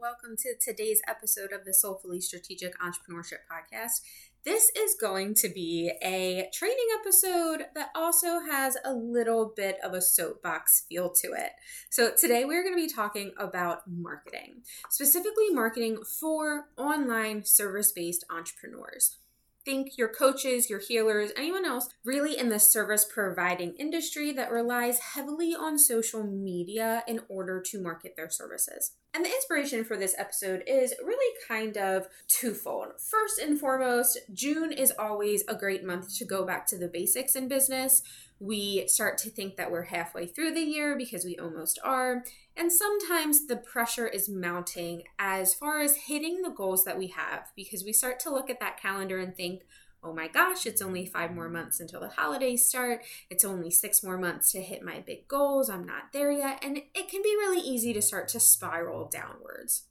[0.00, 4.00] Welcome to today's episode of the Soulfully Strategic Entrepreneurship Podcast.
[4.46, 9.92] This is going to be a training episode that also has a little bit of
[9.92, 11.50] a soapbox feel to it.
[11.90, 18.24] So, today we're going to be talking about marketing, specifically marketing for online service based
[18.30, 19.18] entrepreneurs
[19.64, 24.98] think your coaches, your healers, anyone else really in the service providing industry that relies
[25.14, 28.92] heavily on social media in order to market their services.
[29.12, 33.00] And the inspiration for this episode is really kind of twofold.
[33.00, 37.34] First and foremost, June is always a great month to go back to the basics
[37.34, 38.02] in business.
[38.40, 42.24] We start to think that we're halfway through the year because we almost are.
[42.56, 47.52] And sometimes the pressure is mounting as far as hitting the goals that we have
[47.54, 49.62] because we start to look at that calendar and think,
[50.02, 53.04] oh my gosh, it's only five more months until the holidays start.
[53.28, 55.68] It's only six more months to hit my big goals.
[55.68, 56.64] I'm not there yet.
[56.64, 59.84] And it can be really easy to start to spiral downwards.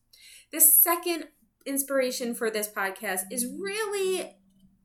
[0.52, 1.25] The second
[1.66, 3.61] inspiration for this podcast is mm-hmm.
[3.61, 4.36] really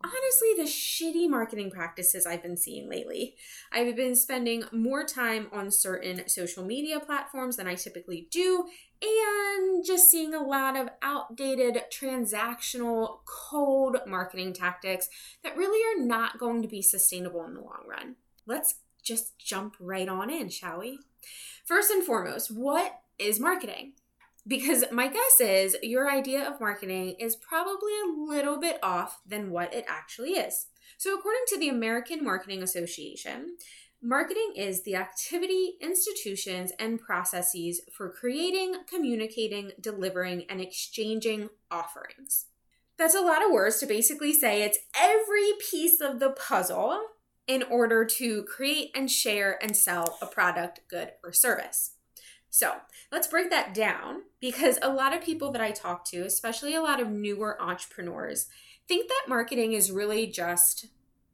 [0.05, 3.37] honestly the shitty marketing practices I've been seeing lately.
[3.73, 8.67] I've been spending more time on certain social media platforms than I typically do,
[9.03, 15.09] and just seeing a lot of outdated transactional cold marketing tactics
[15.43, 18.17] that really are not going to be sustainable in the long run.
[18.47, 20.99] Let's just jump right on in, shall we?
[21.65, 23.93] First and foremost, what is marketing?
[24.47, 29.51] Because my guess is your idea of marketing is probably a little bit off than
[29.51, 30.67] what it actually is.
[30.99, 33.57] So, according to the American Marketing Association,
[34.03, 42.47] marketing is the activity, institutions, and processes for creating, communicating, delivering, and exchanging offerings.
[42.97, 47.01] That's a lot of words to basically say it's every piece of the puzzle
[47.47, 51.93] in order to create and share and sell a product, good, or service.
[52.55, 52.75] So
[53.11, 56.81] let's break that down because a lot of people that I talk to, especially a
[56.81, 58.47] lot of newer entrepreneurs,
[58.87, 60.87] think that marketing is really just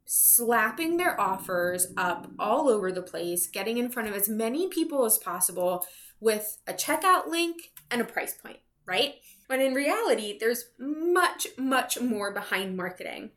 [0.03, 5.05] slapping their offers up all over the place, getting in front of as many people
[5.05, 5.85] as possible
[6.19, 8.57] with a checkout link and a price point,
[8.87, 9.13] right?
[9.45, 13.29] When in reality, there's much, much more behind marketing.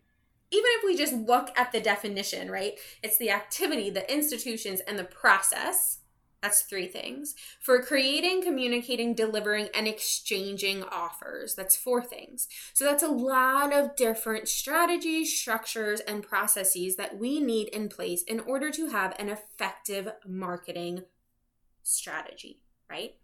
[0.50, 2.78] Even if we just look at the definition, right?
[3.02, 5.98] It's the activity, the institutions, and the process
[6.44, 7.34] that's three things.
[7.58, 11.54] For creating, communicating, delivering, and exchanging offers.
[11.54, 12.48] That's four things.
[12.74, 18.22] So that's a lot of different strategies, structures, and processes that we need in place
[18.24, 21.04] in order to have an effective marketing
[21.82, 22.60] strategy,
[22.90, 23.14] right?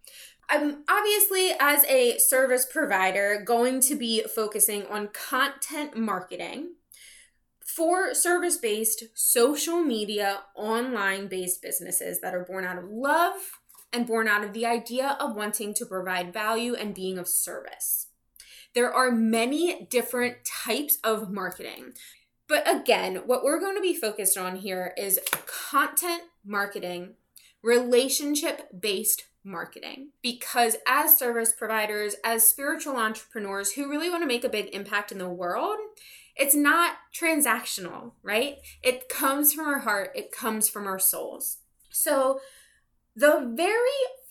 [0.49, 6.77] I'm obviously, as a service provider, going to be focusing on content marketing
[7.75, 13.35] for service based, social media, online based businesses that are born out of love
[13.93, 18.09] and born out of the idea of wanting to provide value and being of service.
[18.75, 21.93] There are many different types of marketing.
[22.47, 25.21] But again, what we're going to be focused on here is
[25.71, 27.15] content marketing,
[27.63, 30.11] relationship based marketing.
[30.23, 35.13] Because as service providers, as spiritual entrepreneurs who really want to make a big impact
[35.13, 35.79] in the world,
[36.41, 38.57] it's not transactional, right?
[38.83, 41.59] It comes from our heart, it comes from our souls.
[41.91, 42.41] So,
[43.15, 43.77] the very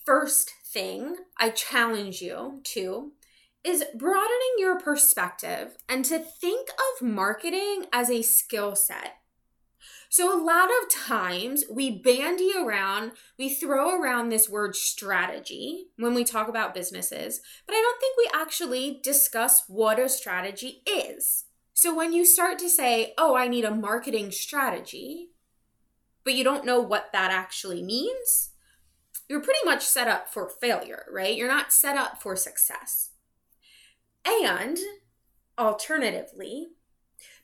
[0.04, 3.12] first thing I challenge you to
[3.62, 9.18] is broadening your perspective and to think of marketing as a skill set.
[10.08, 16.14] So, a lot of times we bandy around, we throw around this word strategy when
[16.14, 21.44] we talk about businesses, but I don't think we actually discuss what a strategy is.
[21.80, 25.30] So when you start to say, oh, I need a marketing strategy,
[26.24, 28.50] but you don't know what that actually means,
[29.30, 31.34] you're pretty much set up for failure, right?
[31.34, 33.12] You're not set up for success.
[34.26, 34.76] And
[35.56, 36.66] alternatively,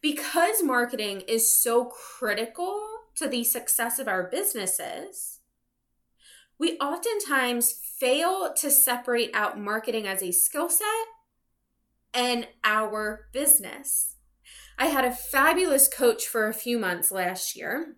[0.02, 2.78] because marketing is so critical
[3.14, 5.40] to the success of our businesses,
[6.58, 11.06] we oftentimes fail to separate out marketing as a skill set
[12.12, 14.15] and our business.
[14.78, 17.96] I had a fabulous coach for a few months last year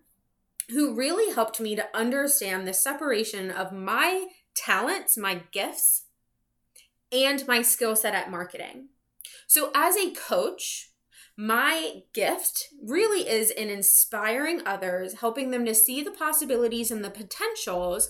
[0.69, 6.05] who really helped me to understand the separation of my talents, my gifts,
[7.11, 8.89] and my skill set at marketing.
[9.47, 10.91] So, as a coach,
[11.35, 17.09] my gift really is in inspiring others, helping them to see the possibilities and the
[17.09, 18.09] potentials,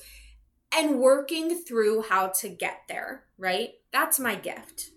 [0.75, 3.69] and working through how to get there, right?
[3.93, 4.89] That's my gift.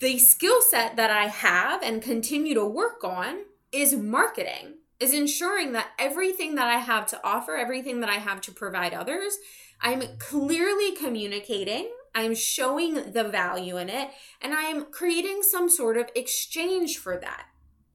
[0.00, 5.72] The skill set that I have and continue to work on is marketing, is ensuring
[5.72, 9.36] that everything that I have to offer, everything that I have to provide others,
[9.78, 14.08] I'm clearly communicating, I'm showing the value in it,
[14.40, 17.44] and I'm creating some sort of exchange for that,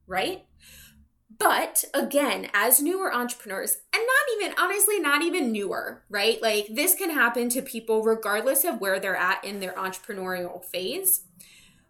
[0.06, 0.44] right?
[1.38, 6.40] But again, as newer entrepreneurs, and not even, honestly, not even newer, right?
[6.40, 11.25] Like this can happen to people regardless of where they're at in their entrepreneurial phase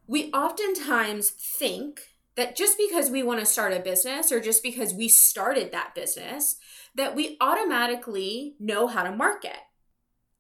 [0.07, 2.01] we oftentimes think
[2.37, 5.95] that just because we want to start a business or just because we started that
[5.95, 6.57] business,
[6.95, 9.59] that we automatically know how to market.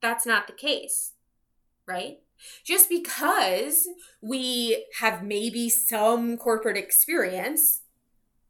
[0.00, 1.12] That's not the case,
[1.86, 2.18] right?
[2.64, 3.88] Just because
[4.20, 7.80] we have maybe some corporate experience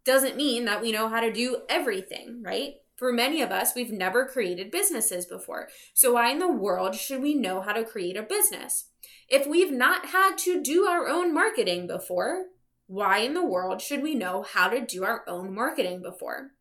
[0.04, 2.74] doesn't mean that we know how to do everything, right?
[2.96, 5.69] For many of us, we've never created businesses before.
[5.93, 8.87] So, why in the world should we know how to create a business?
[9.28, 12.46] If we've not had to do our own marketing before,
[12.87, 16.52] why in the world should we know how to do our own marketing before?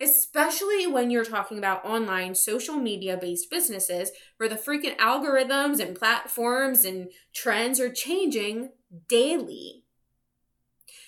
[0.00, 5.96] Especially when you're talking about online social media based businesses where the freaking algorithms and
[5.96, 8.70] platforms and trends are changing
[9.08, 9.84] daily.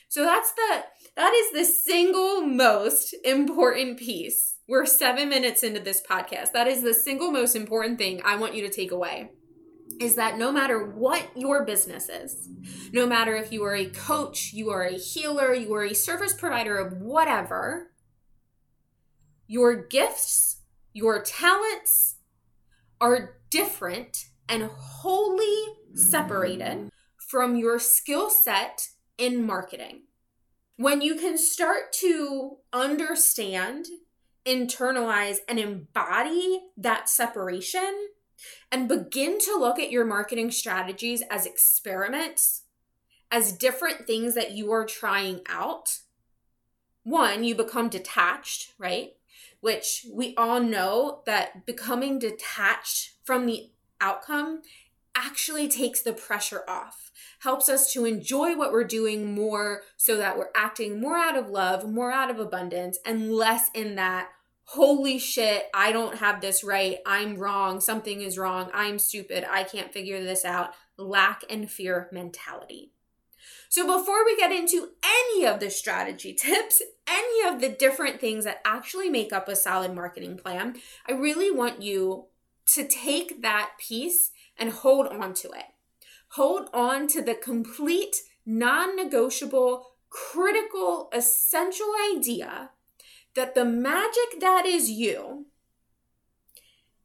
[0.09, 0.85] So that's the
[1.17, 4.50] that is the single most important piece.
[4.71, 6.53] We're 7 minutes into this podcast.
[6.53, 9.33] That is the single most important thing I want you to take away
[10.01, 12.49] is that no matter what your business is,
[12.93, 16.35] no matter if you are a coach, you are a healer, you are a service
[16.35, 17.91] provider of whatever,
[19.49, 20.61] your gifts,
[20.93, 22.19] your talents
[23.01, 25.65] are different and wholly
[25.95, 30.03] separated from your skill set in marketing.
[30.77, 33.87] When you can start to understand,
[34.51, 38.09] internalize, and embody that separation,
[38.73, 42.63] and begin to look at your marketing strategies as experiments,
[43.31, 45.99] as different things that you are trying out.
[47.05, 49.13] One, you become detached, right?
[49.61, 53.71] Which we all know that becoming detached from the
[54.01, 54.63] outcome
[55.15, 57.11] actually takes the pressure off,
[57.41, 61.49] helps us to enjoy what we're doing more so that we're acting more out of
[61.49, 64.29] love, more out of abundance, and less in that
[64.71, 66.99] holy shit, I don't have this right.
[67.05, 67.81] I'm wrong.
[67.81, 68.71] Something is wrong.
[68.73, 69.45] I'm stupid.
[69.51, 70.75] I can't figure this out.
[70.97, 72.93] Lack and fear mentality.
[73.69, 78.45] So, before we get into any of the strategy tips, any of the different things
[78.45, 80.77] that actually make up a solid marketing plan,
[81.09, 82.27] I really want you
[82.67, 85.67] to take that piece and hold on to it.
[86.35, 92.71] Hold on to the complete, non negotiable, critical, essential idea
[93.35, 95.47] that the magic that is you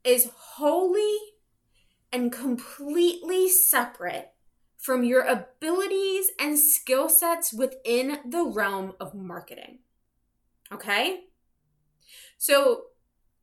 [0.03, 1.17] is wholly
[2.11, 4.31] and completely separate
[4.77, 9.79] from your abilities and skill sets within the realm of marketing.
[10.71, 11.21] Okay?
[12.37, 12.83] So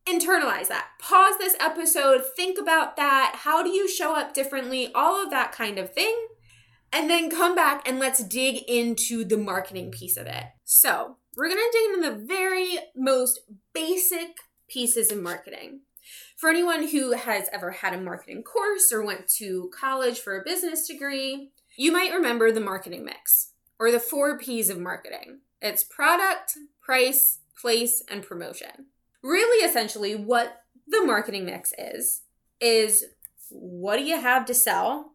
[0.06, 0.88] internalize that.
[1.00, 3.40] Pause this episode, think about that.
[3.40, 4.92] How do you show up differently?
[4.94, 6.28] All of that kind of thing.
[6.92, 10.44] And then come back and let's dig into the marketing piece of it.
[10.64, 13.40] So, we're going to dig into the very most
[13.72, 14.36] basic
[14.68, 15.80] pieces in marketing.
[16.36, 20.44] For anyone who has ever had a marketing course or went to college for a
[20.44, 25.84] business degree, you might remember the marketing mix or the four P's of marketing it's
[25.84, 28.86] product, price, place, and promotion.
[29.22, 32.22] Really, essentially, what the marketing mix is,
[32.60, 33.04] is
[33.48, 35.12] what do you have to sell,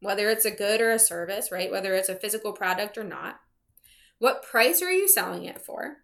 [0.00, 1.70] whether it's a good or a service, right?
[1.70, 3.40] Whether it's a physical product or not.
[4.18, 5.98] What price are you selling it for?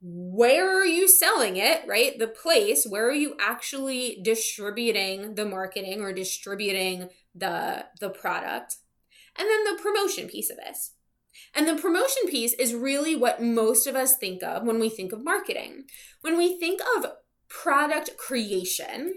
[0.00, 2.18] Where are you selling it, right?
[2.18, 8.76] The place, where are you actually distributing the marketing or distributing the the product?
[9.38, 10.94] And then the promotion piece of this.
[11.54, 15.12] And the promotion piece is really what most of us think of when we think
[15.12, 15.84] of marketing.
[16.20, 17.06] When we think of
[17.48, 19.14] product creation,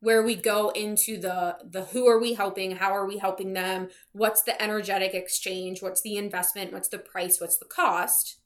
[0.00, 3.88] where we go into the the who are we helping how are we helping them
[4.12, 8.38] what's the energetic exchange what's the investment what's the price what's the cost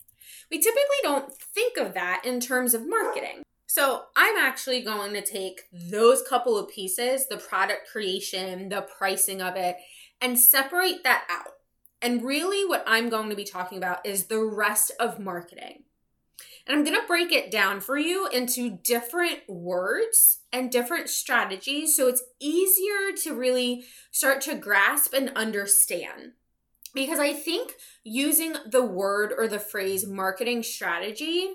[0.51, 3.43] we typically don't think of that in terms of marketing.
[3.67, 9.41] So, I'm actually going to take those couple of pieces, the product creation, the pricing
[9.41, 9.77] of it,
[10.21, 11.53] and separate that out.
[12.03, 15.85] And really, what I'm going to be talking about is the rest of marketing.
[16.67, 21.97] And I'm going to break it down for you into different words and different strategies
[21.97, 26.33] so it's easier to really start to grasp and understand.
[26.93, 31.55] Because I think using the word or the phrase marketing strategy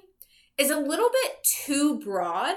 [0.58, 2.56] is a little bit too broad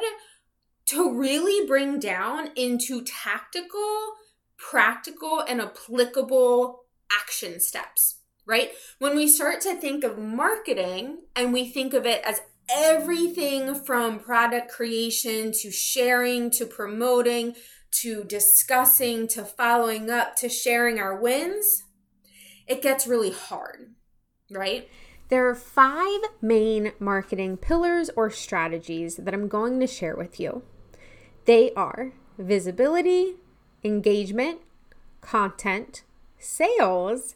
[0.87, 4.15] to really bring down into tactical,
[4.57, 8.18] practical, and applicable action steps,
[8.49, 8.71] right?
[8.99, 12.41] When we start to think of marketing and we think of it as
[12.75, 17.55] everything from product creation to sharing to promoting
[17.91, 21.85] to discussing to following up to sharing our wins,
[22.67, 23.95] it gets really hard,
[24.51, 24.89] right?
[25.29, 30.63] There are five main marketing pillars or strategies that I'm going to share with you.
[31.45, 33.35] They are visibility,
[33.85, 34.61] engagement,
[35.21, 36.03] content,
[36.39, 37.35] sales,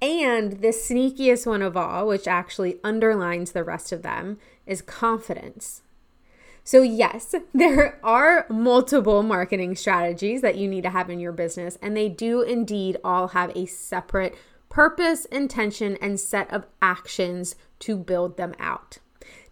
[0.00, 5.82] and the sneakiest one of all, which actually underlines the rest of them, is confidence.
[6.62, 11.78] So, yes, there are multiple marketing strategies that you need to have in your business,
[11.80, 14.36] and they do indeed all have a separate
[14.68, 18.98] purpose, intention, and set of actions to build them out.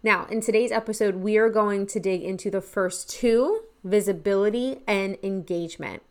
[0.03, 5.17] Now, in today's episode, we are going to dig into the first two visibility and
[5.23, 6.03] engagement.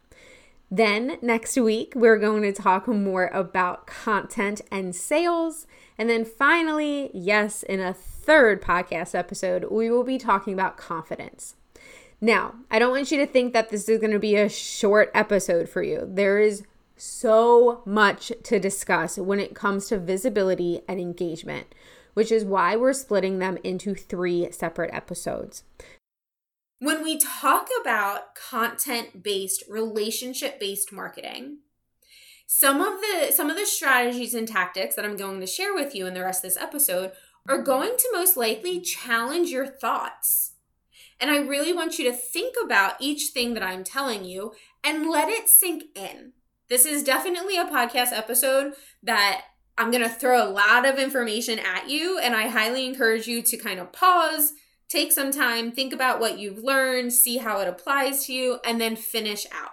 [0.71, 5.67] Then next week, we're going to talk more about content and sales.
[5.97, 11.55] And then finally, yes, in a third podcast episode, we will be talking about confidence.
[12.21, 15.11] Now, I don't want you to think that this is going to be a short
[15.15, 16.03] episode for you.
[16.05, 16.65] There is
[16.97, 21.67] so much to discuss when it comes to visibility and engagement,
[22.15, 25.63] which is why we're splitting them into three separate episodes.
[26.79, 31.59] When we talk about content based, relationship based marketing,
[32.47, 35.95] some of the some of the strategies and tactics that I'm going to share with
[35.95, 37.13] you in the rest of this episode
[37.49, 40.53] are going to most likely challenge your thoughts.
[41.19, 44.53] And I really want you to think about each thing that I'm telling you
[44.85, 46.33] and let it sink in.
[46.69, 49.43] This is definitely a podcast episode that
[49.79, 53.43] I'm going to throw a lot of information at you, and I highly encourage you
[53.43, 54.53] to kind of pause,
[54.89, 58.81] take some time, think about what you've learned, see how it applies to you, and
[58.81, 59.73] then finish out.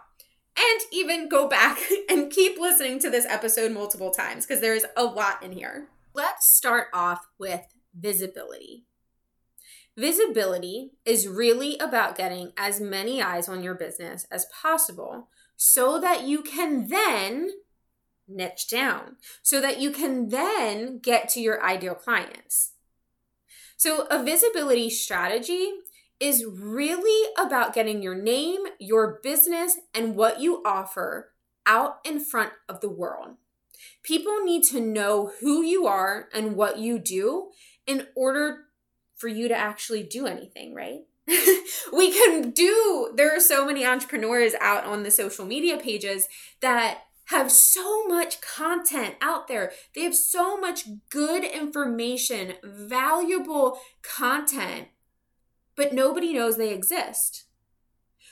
[0.58, 1.80] And even go back
[2.10, 5.88] and keep listening to this episode multiple times because there's a lot in here.
[6.14, 7.62] Let's start off with
[7.98, 8.86] visibility.
[9.98, 16.24] Visibility is really about getting as many eyes on your business as possible so that
[16.24, 17.50] you can then
[18.28, 22.73] niche down, so that you can then get to your ideal clients.
[23.78, 25.72] So, a visibility strategy
[26.20, 31.32] is really about getting your name, your business, and what you offer
[31.66, 33.36] out in front of the world.
[34.04, 37.50] People need to know who you are and what you do
[37.86, 38.66] in order
[39.16, 41.02] for you to actually do anything, right?
[41.94, 46.28] we can do there are so many entrepreneurs out on the social media pages
[46.60, 49.72] that have so much content out there.
[49.96, 54.90] They have so much good information, valuable content,
[55.76, 57.46] but nobody knows they exist.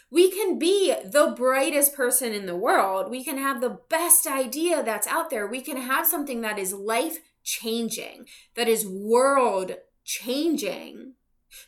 [0.10, 3.10] We can be the brightest person in the world.
[3.10, 5.48] We can have the best idea that's out there.
[5.48, 11.14] We can have something that is life changing, that is world changing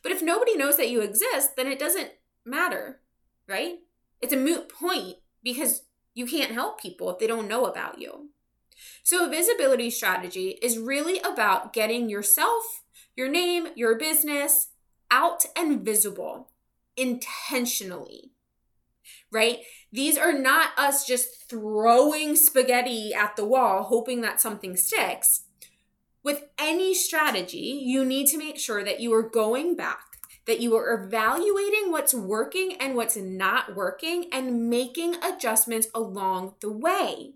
[0.02, 2.12] but if nobody knows that you exist, then it doesn't
[2.46, 3.02] matter,
[3.48, 3.80] right?
[4.22, 8.30] It's a moot point because you can't help people if they don't know about you.
[9.04, 12.84] So, a visibility strategy is really about getting yourself,
[13.16, 14.70] your name, your business
[15.12, 16.50] out and visible
[16.98, 18.32] intentionally,
[19.32, 19.60] right?
[19.92, 25.44] These are not us just throwing spaghetti at the wall, hoping that something sticks.
[26.24, 30.13] With any strategy, you need to make sure that you are going back,
[30.46, 36.72] that you are evaluating what's working and what's not working, and making adjustments along the
[36.72, 37.34] way.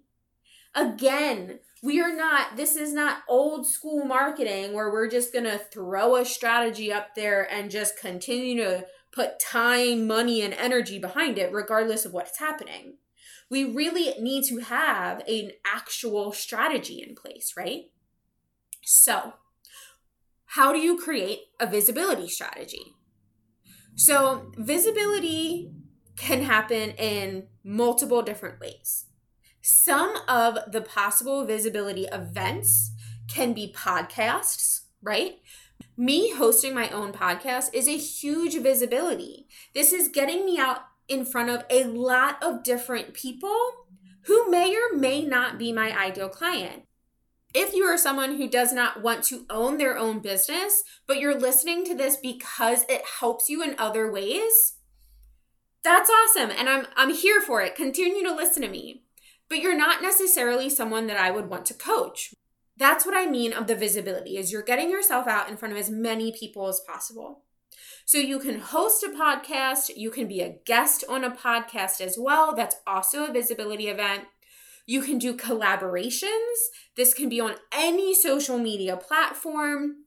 [0.76, 6.16] Again, we are not, this is not old school marketing where we're just gonna throw
[6.16, 11.52] a strategy up there and just continue to put time, money, and energy behind it,
[11.52, 12.98] regardless of what's happening.
[13.50, 17.86] We really need to have an actual strategy in place, right?
[18.84, 19.34] So,
[20.52, 22.97] how do you create a visibility strategy?
[23.98, 25.72] So, visibility
[26.18, 29.06] can happen in multiple different ways.
[29.64, 32.92] Some of the possible visibility events
[33.28, 35.40] can be podcasts, right?
[35.98, 39.48] Me hosting my own podcast is a huge visibility.
[39.74, 43.58] This is getting me out in front of a lot of different people
[44.26, 46.84] who may or may not be my ideal client.
[47.54, 51.40] If you are someone who does not want to own their own business, but you're
[51.40, 54.74] listening to this because it helps you in other ways,
[55.84, 57.76] that's awesome and I'm I'm here for it.
[57.76, 59.04] Continue to listen to me.
[59.50, 62.34] But you're not necessarily someone that I would want to coach.
[62.76, 65.80] That's what I mean of the visibility is you're getting yourself out in front of
[65.80, 67.44] as many people as possible.
[68.06, 72.18] So you can host a podcast, you can be a guest on a podcast as
[72.20, 72.54] well.
[72.56, 74.26] That's also a visibility event.
[74.88, 76.56] You can do collaborations.
[76.96, 79.98] This can be on any social media platform.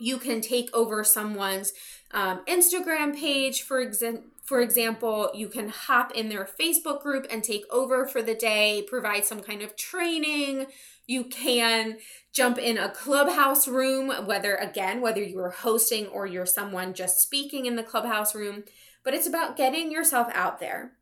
[0.00, 1.72] You can take over someone's
[2.10, 4.24] um, Instagram page, for example.
[4.44, 8.82] For example, you can hop in their Facebook group and take over for the day,
[8.88, 10.68] provide some kind of training.
[11.06, 11.98] You can
[12.32, 17.66] jump in a clubhouse room, whether again, whether you're hosting or you're someone just speaking
[17.66, 18.64] in the clubhouse room,
[19.04, 20.92] but it's about getting yourself out there.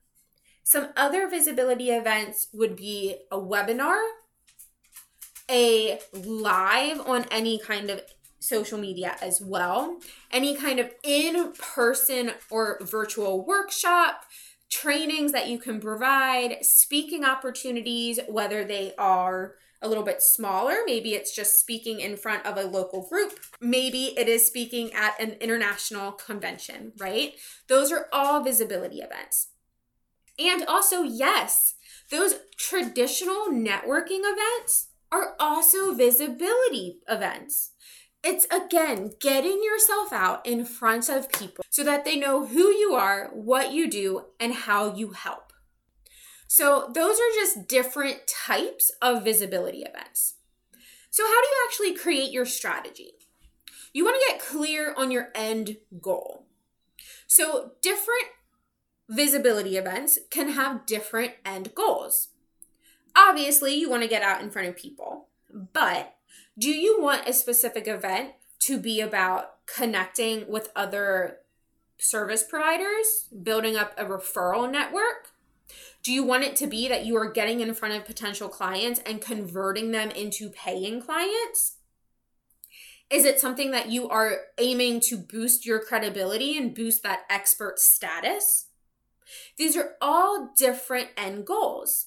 [0.67, 4.03] Some other visibility events would be a webinar,
[5.49, 8.03] a live on any kind of
[8.41, 10.01] social media as well.
[10.33, 14.25] Any kind of in person or virtual workshop,
[14.69, 20.79] trainings that you can provide, speaking opportunities, whether they are a little bit smaller.
[20.85, 23.39] Maybe it's just speaking in front of a local group.
[23.61, 27.35] Maybe it is speaking at an international convention, right?
[27.69, 29.51] Those are all visibility events.
[30.39, 31.75] And also, yes,
[32.11, 37.73] those traditional networking events are also visibility events.
[38.23, 42.95] It's again getting yourself out in front of people so that they know who you
[42.95, 45.53] are, what you do, and how you help.
[46.49, 50.35] So, those are just different types of visibility events.
[51.11, 53.13] So, how do you actually create your strategy?
[53.93, 56.47] You want to get clear on your end goal.
[57.27, 58.27] So, different
[59.09, 62.29] visibility events can have different end goals.
[63.17, 65.29] Obviously, you want to get out in front of people,
[65.73, 66.17] but
[66.59, 71.39] do you want a specific event to be about connecting with other
[71.99, 75.31] service providers, building up a referral network?
[76.03, 79.01] Do you want it to be that you are getting in front of potential clients
[79.01, 81.77] and converting them into paying clients?
[83.09, 87.79] Is it something that you are aiming to boost your credibility and boost that expert
[87.79, 88.67] status?
[89.59, 92.07] These are all different end goals.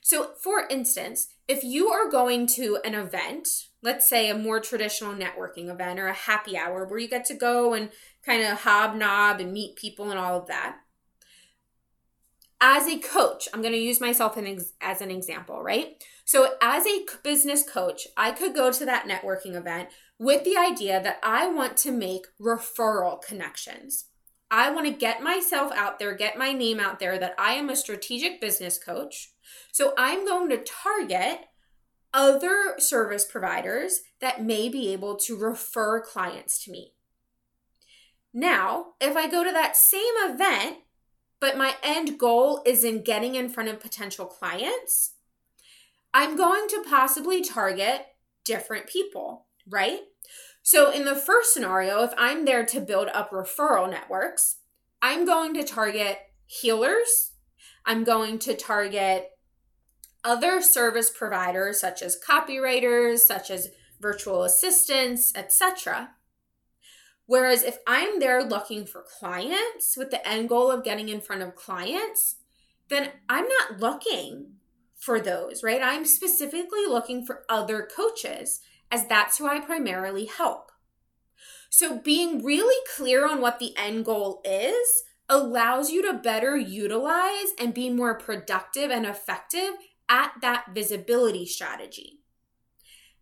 [0.00, 3.48] So, for instance, if you are going to an event,
[3.82, 7.34] let's say a more traditional networking event or a happy hour where you get to
[7.34, 7.90] go and
[8.24, 10.76] kind of hobnob and meet people and all of that.
[12.60, 14.38] As a coach, I'm going to use myself
[14.80, 16.02] as an example, right?
[16.24, 21.02] So, as a business coach, I could go to that networking event with the idea
[21.02, 24.06] that I want to make referral connections.
[24.54, 27.68] I want to get myself out there, get my name out there that I am
[27.68, 29.30] a strategic business coach
[29.72, 31.40] so I'm going to target
[32.12, 36.92] other service providers that may be able to refer clients to me.
[38.32, 40.78] Now, if I go to that same event,
[41.40, 45.14] but my end goal is in getting in front of potential clients,
[46.12, 48.06] I'm going to possibly target
[48.44, 50.00] different people, right?
[50.66, 54.56] So, in the first scenario, if I'm there to build up referral networks,
[55.02, 57.32] I'm going to target healers,
[57.84, 59.28] I'm going to target
[60.24, 66.12] other service providers such as copywriters, such as virtual assistants, etc.
[67.26, 71.42] Whereas if I'm there looking for clients with the end goal of getting in front
[71.42, 72.36] of clients,
[72.88, 74.54] then I'm not looking
[74.96, 75.82] for those, right?
[75.82, 78.60] I'm specifically looking for other coaches
[78.94, 80.70] as that's who I primarily help.
[81.68, 87.52] So being really clear on what the end goal is allows you to better utilize
[87.58, 89.70] and be more productive and effective
[90.08, 92.20] at that visibility strategy.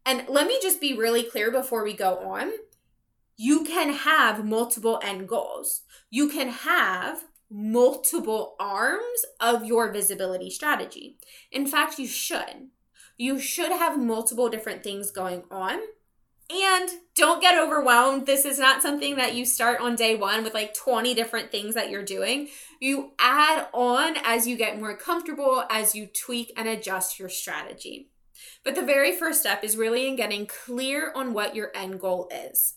[0.05, 2.51] And let me just be really clear before we go on.
[3.39, 5.83] You can have multiple end goals.
[6.11, 11.17] You can have multiple arms of your visibility strategy.
[11.51, 12.69] In fact, you should.
[13.17, 15.81] You should have multiple different things going on
[16.51, 18.27] and don't get overwhelmed.
[18.27, 21.75] This is not something that you start on day one with like 20 different things
[21.75, 22.49] that you're doing.
[22.81, 28.11] You add on as you get more comfortable, as you tweak and adjust your strategy.
[28.65, 32.29] But the very first step is really in getting clear on what your end goal
[32.31, 32.75] is.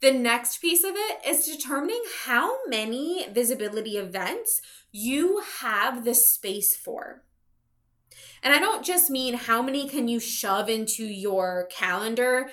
[0.00, 6.76] The next piece of it is determining how many visibility events you have the space
[6.76, 7.24] for.
[8.42, 12.50] And I don't just mean how many can you shove into your calendar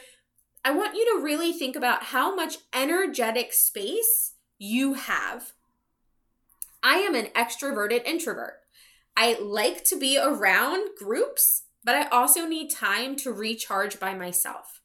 [0.65, 5.51] I want you to really think about how much energetic space you have.
[6.81, 8.61] I am an extroverted introvert.
[9.15, 14.81] I like to be around groups, but I also need time to recharge by myself.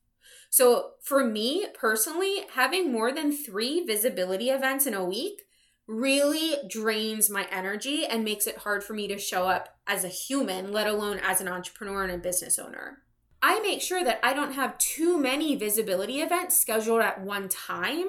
[0.50, 5.44] So, for me personally, having more than three visibility events in a week
[5.90, 10.08] really drains my energy and makes it hard for me to show up as a
[10.08, 12.98] human, let alone as an entrepreneur and a business owner.
[13.42, 18.06] I make sure that I don't have too many visibility events scheduled at one time.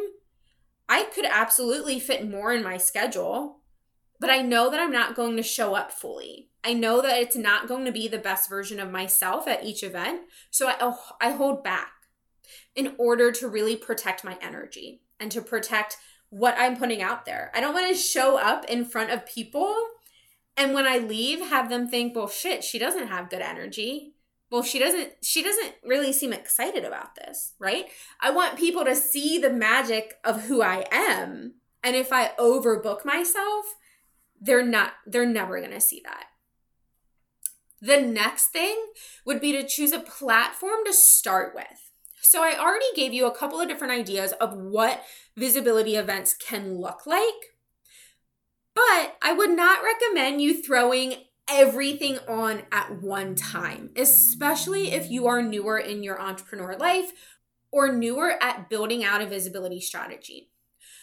[0.88, 3.62] I could absolutely fit more in my schedule,
[4.20, 6.50] but I know that I'm not going to show up fully.
[6.64, 9.82] I know that it's not going to be the best version of myself at each
[9.82, 10.22] event.
[10.52, 11.94] So I, oh, I hold back
[12.76, 15.98] in order to really protect my energy and to protect
[16.32, 17.52] what I'm putting out there.
[17.54, 19.76] I don't want to show up in front of people
[20.58, 24.14] and when I leave have them think, "Well, shit, she doesn't have good energy."
[24.50, 27.86] Well, she doesn't she doesn't really seem excited about this, right?
[28.20, 31.56] I want people to see the magic of who I am.
[31.84, 33.76] And if I overbook myself,
[34.40, 36.26] they're not they're never going to see that.
[37.82, 38.78] The next thing
[39.26, 41.91] would be to choose a platform to start with.
[42.32, 45.04] So I already gave you a couple of different ideas of what
[45.36, 47.58] visibility events can look like.
[48.74, 51.16] But I would not recommend you throwing
[51.50, 57.12] everything on at one time, especially if you are newer in your entrepreneur life
[57.70, 60.52] or newer at building out a visibility strategy.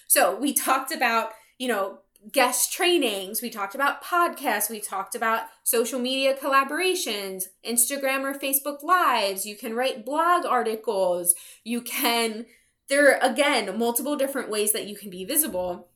[0.06, 1.98] So, we talked about, you know,
[2.32, 8.82] guest trainings, we talked about podcasts, we talked about social media collaborations, Instagram or Facebook
[8.82, 12.46] lives, you can write blog articles, you can
[12.88, 15.88] there are again multiple different ways that you can be visible.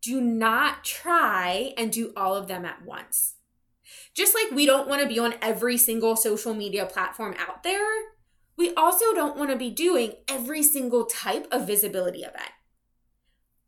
[0.00, 3.34] Do not try and do all of them at once.
[4.14, 8.12] Just like we don't want to be on every single social media platform out there,
[8.56, 12.50] we also don't want to be doing every single type of visibility event.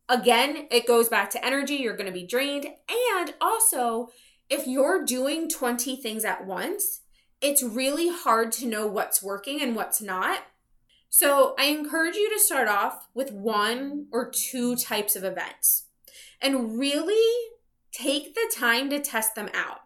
[0.09, 2.65] Again, it goes back to energy, you're going to be drained.
[3.15, 4.09] And also,
[4.49, 7.01] if you're doing 20 things at once,
[7.41, 10.45] it's really hard to know what's working and what's not.
[11.11, 15.85] So, I encourage you to start off with one or two types of events
[16.41, 17.49] and really
[17.91, 19.81] take the time to test them out.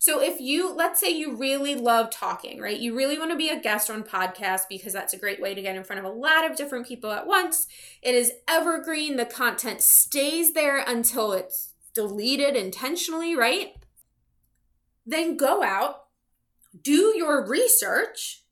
[0.00, 2.78] So if you, let's say you really love talking, right?
[2.78, 5.62] You really want to be a guest on podcast because that's a great way to
[5.62, 7.66] get in front of a lot of different people at once.
[8.00, 9.16] It is evergreen.
[9.16, 13.74] The content stays there until it's deleted intentionally, right?
[15.04, 16.04] Then go out,
[16.80, 18.44] do your research,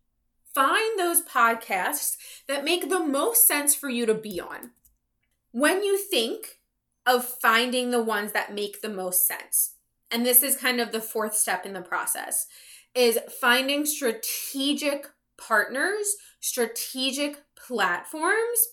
[0.53, 2.17] find those podcasts
[2.49, 4.73] that make the most sense for you to be on.
[5.53, 6.59] When you think
[7.07, 9.76] of finding the ones that make the most sense,
[10.11, 12.47] and this is kind of the fourth step in the process
[12.95, 18.69] is finding strategic partners, strategic platforms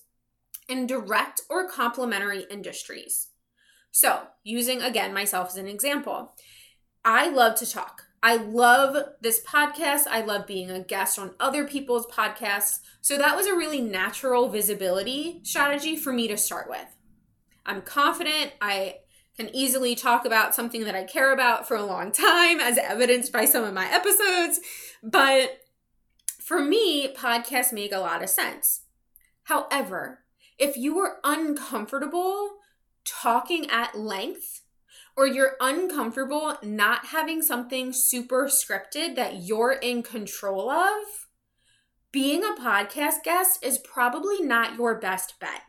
[0.69, 3.29] in direct or complementary industries.
[3.91, 6.35] So, using again myself as an example,
[7.03, 8.03] I love to talk.
[8.23, 10.07] I love this podcast.
[10.09, 12.79] I love being a guest on other people's podcasts.
[13.01, 16.95] So, that was a really natural visibility strategy for me to start with.
[17.65, 18.53] I'm confident.
[18.61, 18.99] I
[19.37, 23.31] can easily talk about something that I care about for a long time, as evidenced
[23.31, 24.59] by some of my episodes.
[25.01, 25.59] But
[26.39, 28.81] for me, podcasts make a lot of sense.
[29.43, 30.19] However,
[30.57, 32.57] if you are uncomfortable
[33.05, 34.61] talking at length,
[35.15, 41.27] or you're uncomfortable not having something super scripted that you're in control of,
[42.11, 45.61] being a podcast guest is probably not your best bet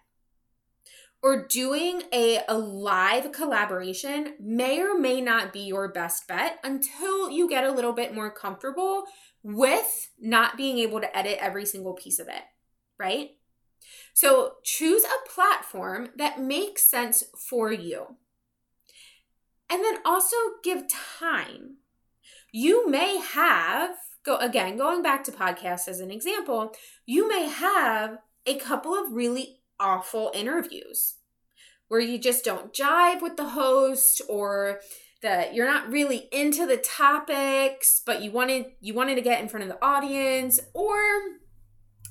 [1.24, 7.30] or doing a, a live collaboration may or may not be your best bet until
[7.30, 9.04] you get a little bit more comfortable
[9.42, 12.42] with not being able to edit every single piece of it,
[12.98, 13.30] right?
[14.12, 18.18] So choose a platform that makes sense for you.
[19.70, 21.78] And then also give time.
[22.52, 26.72] You may have, go again, going back to podcasts as an example,
[27.06, 31.16] you may have a couple of really awful interviews
[31.88, 34.80] where you just don't jive with the host or
[35.22, 39.48] that you're not really into the topics but you wanted you wanted to get in
[39.48, 40.98] front of the audience or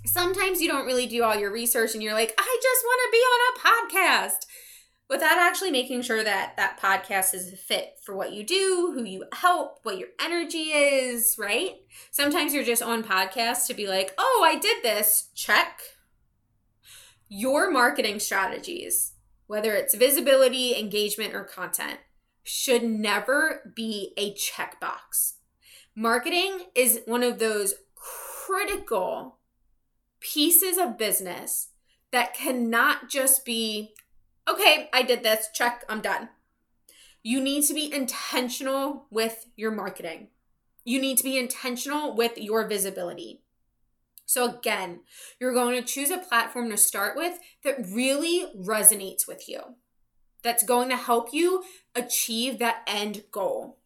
[0.05, 3.11] sometimes you don't really do all your research and you're like I just want to
[3.11, 4.45] be on a podcast
[5.09, 9.03] without actually making sure that that podcast is a fit for what you do, who
[9.03, 11.75] you help, what your energy is, right?
[12.11, 15.29] Sometimes you're just on podcasts to be like, "Oh, I did this.
[15.35, 15.81] Check."
[17.35, 19.13] Your marketing strategies,
[19.47, 21.97] whether it's visibility, engagement, or content,
[22.43, 25.37] should never be a checkbox.
[25.95, 29.39] Marketing is one of those critical
[30.19, 31.69] pieces of business
[32.11, 33.95] that cannot just be,
[34.47, 36.29] okay, I did this, check, I'm done.
[37.23, 40.27] You need to be intentional with your marketing.
[40.85, 43.42] You need to be intentional with your visibility.
[44.25, 45.01] So, again,
[45.39, 49.75] you're going to choose a platform to start with that really resonates with you,
[50.41, 51.63] that's going to help you
[51.95, 53.77] achieve that end goal.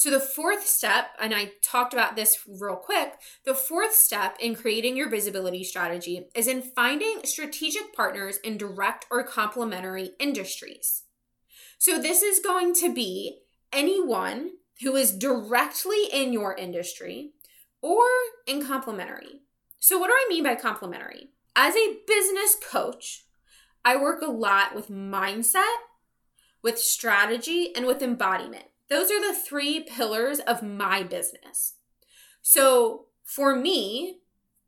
[0.00, 4.54] So, the fourth step, and I talked about this real quick, the fourth step in
[4.54, 11.02] creating your visibility strategy is in finding strategic partners in direct or complementary industries.
[11.78, 13.40] So, this is going to be
[13.72, 17.32] anyone who is directly in your industry
[17.82, 18.04] or
[18.46, 19.42] in complementary.
[19.78, 21.30] So, what do I mean by complementary?
[21.56, 23.24] As a business coach,
[23.84, 25.76] I work a lot with mindset,
[26.62, 28.64] with strategy, and with embodiment.
[28.90, 31.74] Those are the three pillars of my business.
[32.42, 34.18] So for me,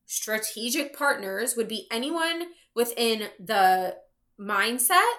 [0.07, 3.97] strategic partners would be anyone within the
[4.41, 5.13] mindset,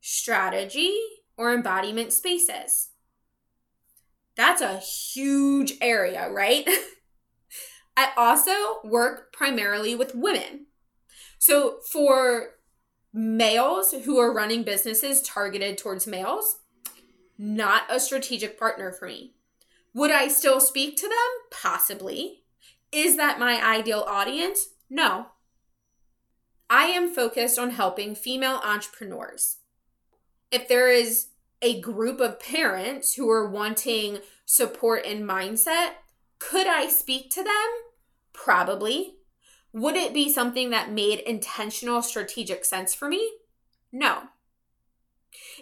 [0.00, 0.98] strategy,
[1.36, 2.89] or embodiment spaces.
[4.36, 6.68] That's a huge area, right?
[7.96, 10.66] I also work primarily with women.
[11.38, 12.54] So for
[13.12, 16.60] males who are running businesses targeted towards males,
[17.36, 19.34] not a strategic partner for me.
[19.94, 21.50] Would I still speak to them?
[21.50, 22.44] Possibly.
[22.92, 24.68] Is that my ideal audience?
[24.88, 25.26] No.
[26.68, 29.56] I am focused on helping female entrepreneurs.
[30.52, 31.28] If there is
[31.62, 35.90] a group of parents who are wanting support and mindset,
[36.38, 37.68] could I speak to them?
[38.32, 39.16] Probably.
[39.72, 43.32] Would it be something that made intentional strategic sense for me?
[43.92, 44.22] No.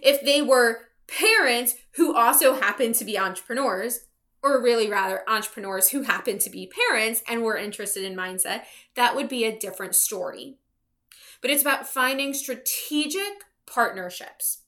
[0.02, 4.06] If they were parents who also happen to be entrepreneurs,
[4.42, 8.62] or really rather entrepreneurs who happen to be parents and were interested in mindset,
[8.94, 10.58] that would be a different story.
[11.42, 14.58] But it's about finding strategic partnerships.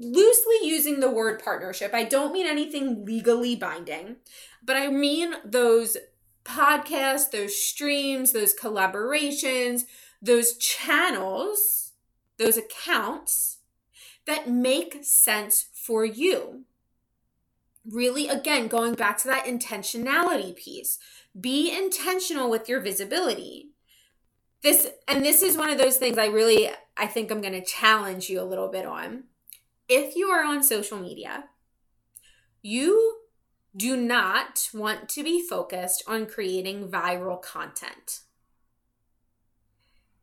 [0.00, 4.16] Loosely using the word partnership, I don't mean anything legally binding,
[4.62, 5.96] but I mean those
[6.44, 9.82] podcasts, those streams, those collaborations,
[10.22, 11.92] those channels,
[12.38, 13.58] those accounts
[14.26, 16.64] that make sense for you.
[17.84, 20.98] Really, again, going back to that intentionality piece,
[21.38, 23.70] be intentional with your visibility.
[24.62, 27.64] This, and this is one of those things I really, I think I'm going to
[27.64, 29.24] challenge you a little bit on.
[29.88, 31.44] If you are on social media,
[32.62, 33.20] you
[33.76, 38.20] do not want to be focused on creating viral content.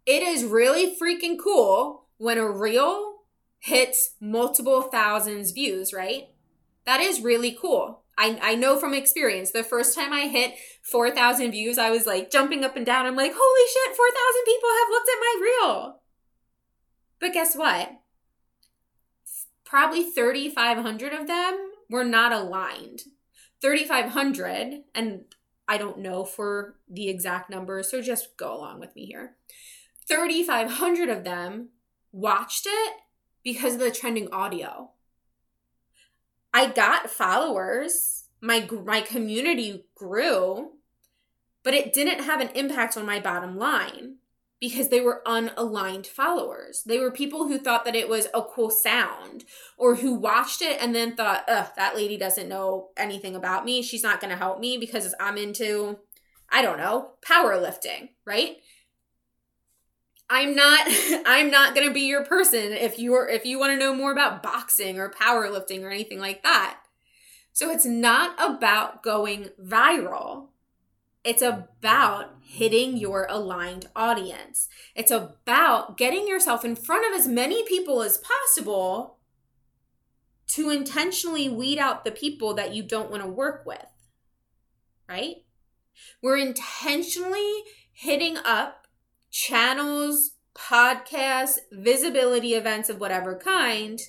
[0.06, 3.23] It is really freaking cool when a reel
[3.60, 6.30] hits multiple thousands views, right?
[6.86, 8.04] That is really cool.
[8.17, 12.32] I, I know from experience, the first time I hit 4,000 views, I was like
[12.32, 13.06] jumping up and down.
[13.06, 16.01] I'm like, holy shit, 4,000 people have looked at my reel.
[17.19, 17.91] But guess what?
[19.65, 23.01] Probably 3,500 of them were not aligned.
[23.62, 25.25] 3,500, and
[25.67, 29.36] I don't know for the exact number, so just go along with me here.
[30.08, 31.69] 3,500 of them
[32.12, 32.93] watched it
[33.43, 34.91] because of the trending audio.
[36.54, 40.73] I got followers, my my community grew,
[41.63, 44.17] but it didn't have an impact on my bottom line
[44.60, 46.84] because they were unaligned followers.
[46.84, 49.44] They were people who thought that it was a cool sound
[49.78, 53.82] or who watched it and then thought, ugh, that lady doesn't know anything about me.
[53.82, 56.00] She's not going to help me because I'm into,
[56.50, 58.58] I don't know, powerlifting, right?
[60.30, 60.88] I'm not
[61.26, 64.12] I'm not going to be your person if you're if you want to know more
[64.12, 66.80] about boxing or powerlifting or anything like that.
[67.54, 70.48] So it's not about going viral.
[71.26, 74.70] It's about hitting your aligned audience.
[74.96, 79.18] It's about getting yourself in front of as many people as possible
[80.50, 83.88] to intentionally weed out the people that you don't want to work with.
[85.10, 85.38] Right?
[86.22, 88.86] We're intentionally hitting up
[89.32, 94.00] channels, podcasts, visibility events of whatever kind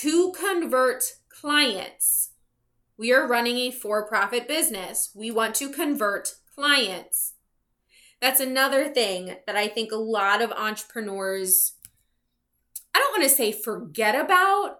[0.00, 2.31] to convert clients.
[2.98, 5.10] We are running a for profit business.
[5.14, 7.34] We want to convert clients.
[8.20, 11.74] That's another thing that I think a lot of entrepreneurs,
[12.94, 14.76] I don't want to say forget about,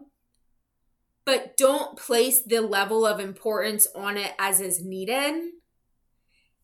[1.25, 5.51] but don't place the level of importance on it as is needed.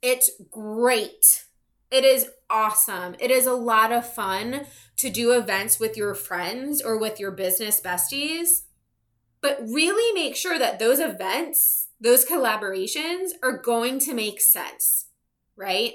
[0.03, 1.49] It's great
[1.91, 3.17] it is awesome.
[3.19, 7.31] It is a lot of fun to do events with your friends or with your
[7.31, 8.65] business besties.
[9.41, 15.07] But really make sure that those events, those collaborations are going to make sense,
[15.57, 15.95] right?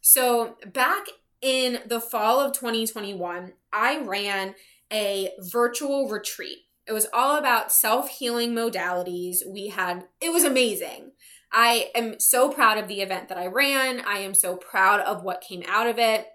[0.00, 1.06] So, back
[1.40, 4.54] in the fall of 2021, I ran
[4.92, 6.58] a virtual retreat.
[6.86, 9.38] It was all about self healing modalities.
[9.46, 11.12] We had, it was amazing.
[11.52, 14.00] I am so proud of the event that I ran.
[14.00, 16.26] I am so proud of what came out of it.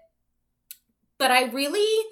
[1.18, 2.04] But I really,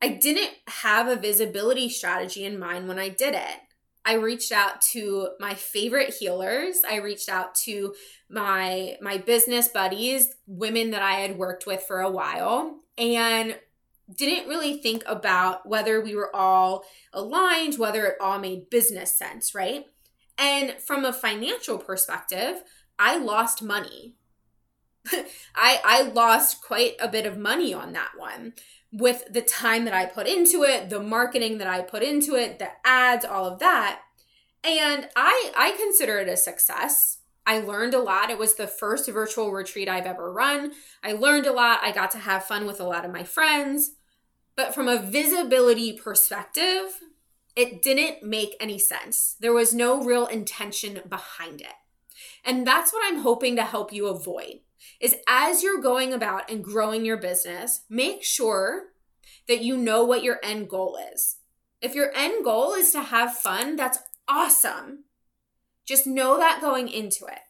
[0.00, 3.56] I didn't have a visibility strategy in mind when I did it.
[4.04, 6.78] I reached out to my favorite healers.
[6.88, 7.94] I reached out to
[8.30, 13.58] my my business buddies, women that I had worked with for a while, and
[14.16, 19.54] didn't really think about whether we were all aligned, whether it all made business sense,
[19.54, 19.84] right?
[20.38, 22.62] And from a financial perspective,
[22.98, 24.14] I lost money.
[25.54, 28.54] I I lost quite a bit of money on that one
[28.92, 32.58] with the time that I put into it, the marketing that I put into it,
[32.58, 34.00] the ads, all of that.
[34.64, 37.18] And I I consider it a success.
[37.46, 38.30] I learned a lot.
[38.30, 40.72] It was the first virtual retreat I've ever run.
[41.02, 41.80] I learned a lot.
[41.82, 43.92] I got to have fun with a lot of my friends.
[44.54, 47.00] But from a visibility perspective,
[47.56, 49.36] it didn't make any sense.
[49.40, 51.74] There was no real intention behind it.
[52.44, 54.60] And that's what I'm hoping to help you avoid
[55.00, 58.88] is as you're going about and growing your business, make sure
[59.46, 61.36] that you know what your end goal is.
[61.80, 65.04] If your end goal is to have fun, that's awesome.
[65.86, 67.40] Just know that going into it.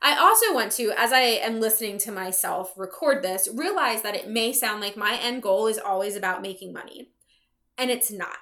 [0.00, 4.28] I also want to, as I am listening to myself record this, realize that it
[4.28, 7.08] may sound like my end goal is always about making money,
[7.78, 8.36] and it's not.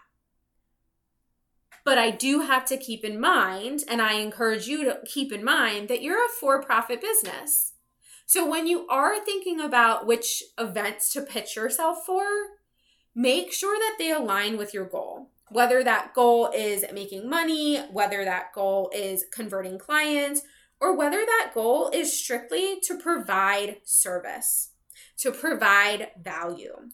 [1.84, 5.44] But I do have to keep in mind, and I encourage you to keep in
[5.44, 7.71] mind, that you're a for profit business.
[8.32, 12.24] So when you are thinking about which events to pitch yourself for,
[13.14, 15.28] make sure that they align with your goal.
[15.50, 20.40] Whether that goal is making money, whether that goal is converting clients,
[20.80, 24.70] or whether that goal is strictly to provide service,
[25.18, 26.88] to provide value,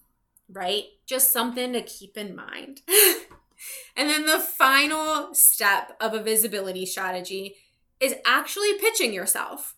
[0.49, 0.87] right?
[1.07, 2.83] Just something to keep in mind.
[3.97, 7.55] and then the final step of a visibility strategy
[8.01, 9.77] is actually pitching yourself.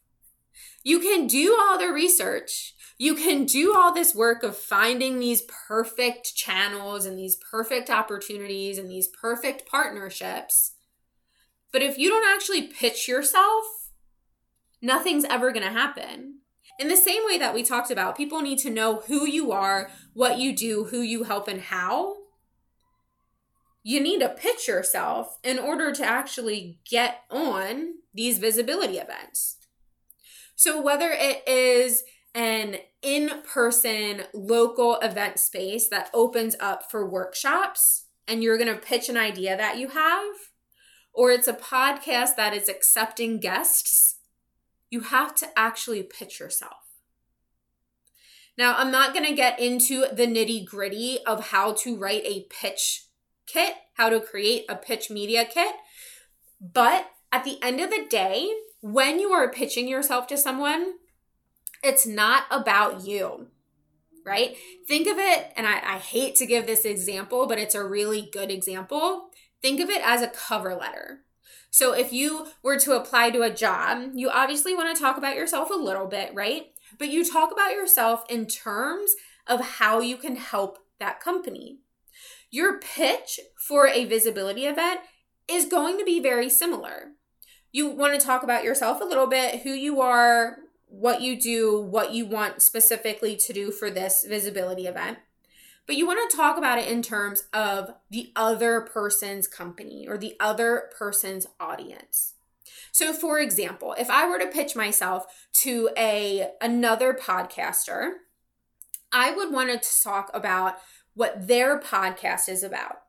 [0.82, 2.74] You can do all the research.
[2.98, 8.78] You can do all this work of finding these perfect channels and these perfect opportunities
[8.78, 10.72] and these perfect partnerships.
[11.72, 13.64] But if you don't actually pitch yourself,
[14.82, 16.40] nothing's ever going to happen.
[16.78, 19.90] In the same way that we talked about, people need to know who you are,
[20.14, 22.16] what you do, who you help, and how.
[23.82, 29.56] You need to pitch yourself in order to actually get on these visibility events.
[30.60, 38.08] So, whether it is an in person local event space that opens up for workshops
[38.28, 40.34] and you're going to pitch an idea that you have,
[41.14, 44.18] or it's a podcast that is accepting guests,
[44.90, 46.84] you have to actually pitch yourself.
[48.58, 52.44] Now, I'm not going to get into the nitty gritty of how to write a
[52.50, 53.06] pitch
[53.46, 55.74] kit, how to create a pitch media kit,
[56.60, 60.94] but at the end of the day, when you are pitching yourself to someone,
[61.82, 63.48] it's not about you,
[64.24, 64.56] right?
[64.86, 68.28] Think of it, and I, I, hate to give this example, but it's a really
[68.32, 69.30] good example.
[69.62, 71.20] Think of it as a cover letter.
[71.70, 75.36] So if you were to apply to a job, you obviously want to talk about
[75.36, 76.66] yourself a little bit, right?
[76.98, 79.12] But you talk about yourself in terms
[79.46, 81.78] of how you can help that company.
[82.50, 85.00] Your pitch for a visibility event
[85.48, 87.12] is going to be very similar
[87.72, 91.80] you want to talk about yourself a little bit, who you are, what you do,
[91.80, 95.18] what you want specifically to do for this visibility event.
[95.86, 100.18] But you want to talk about it in terms of the other person's company or
[100.18, 102.34] the other person's audience.
[102.92, 105.26] So for example, if I were to pitch myself
[105.62, 108.12] to a another podcaster,
[109.12, 110.76] I would want to talk about
[111.14, 113.02] what their podcast is about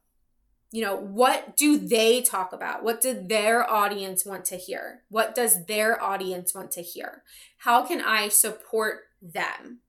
[0.72, 2.84] you know, what do they talk about?
[2.84, 5.04] What do their audience want to hear?
[5.10, 7.24] What does their audience want to hear?
[7.58, 9.80] How can I support them?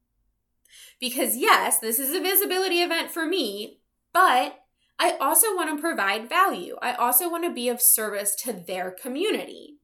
[1.00, 3.78] Because, yes, this is a visibility event for me,
[4.12, 4.58] but
[4.98, 6.76] I also want to provide value.
[6.82, 9.78] I also want to be of service to their community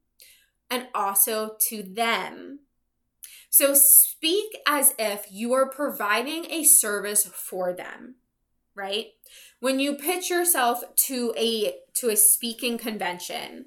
[0.70, 2.60] and also to them.
[3.50, 8.16] So, speak as if you are providing a service for them,
[8.78, 9.08] right?
[9.60, 13.66] when you pitch yourself to a to a speaking convention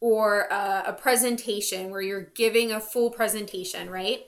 [0.00, 4.26] or a, a presentation where you're giving a full presentation, right?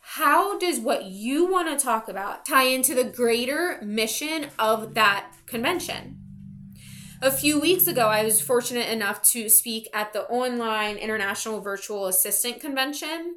[0.00, 5.32] How does what you want to talk about tie into the greater mission of that
[5.46, 6.20] convention?
[7.22, 12.06] A few weeks ago, I was fortunate enough to speak at the online International Virtual
[12.06, 13.36] Assistant Convention.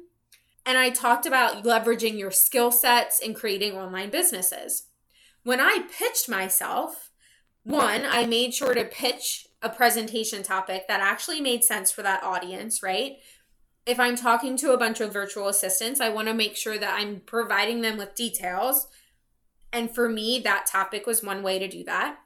[0.66, 4.89] And I talked about leveraging your skill sets in creating online businesses.
[5.42, 7.10] When I pitched myself,
[7.62, 12.22] one, I made sure to pitch a presentation topic that actually made sense for that
[12.22, 13.16] audience, right?
[13.86, 16.98] If I'm talking to a bunch of virtual assistants, I want to make sure that
[16.98, 18.86] I'm providing them with details.
[19.72, 22.18] And for me, that topic was one way to do that.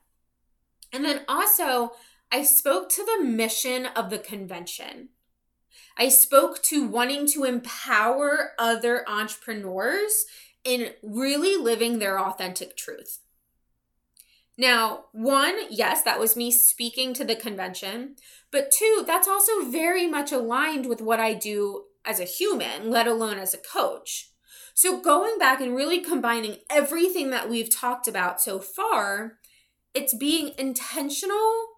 [0.93, 1.93] And then also,
[2.31, 5.11] I spoke to the mission of the convention.
[5.97, 10.27] I spoke to wanting to empower other entrepreneurs
[10.65, 13.21] in really living their authentic truth.
[14.57, 18.17] Now, one, yes, that was me speaking to the convention.
[18.53, 23.07] But two, that's also very much aligned with what I do as a human, let
[23.07, 24.31] alone as a coach.
[24.75, 29.39] So, going back and really combining everything that we've talked about so far,
[29.93, 31.69] it's being intentional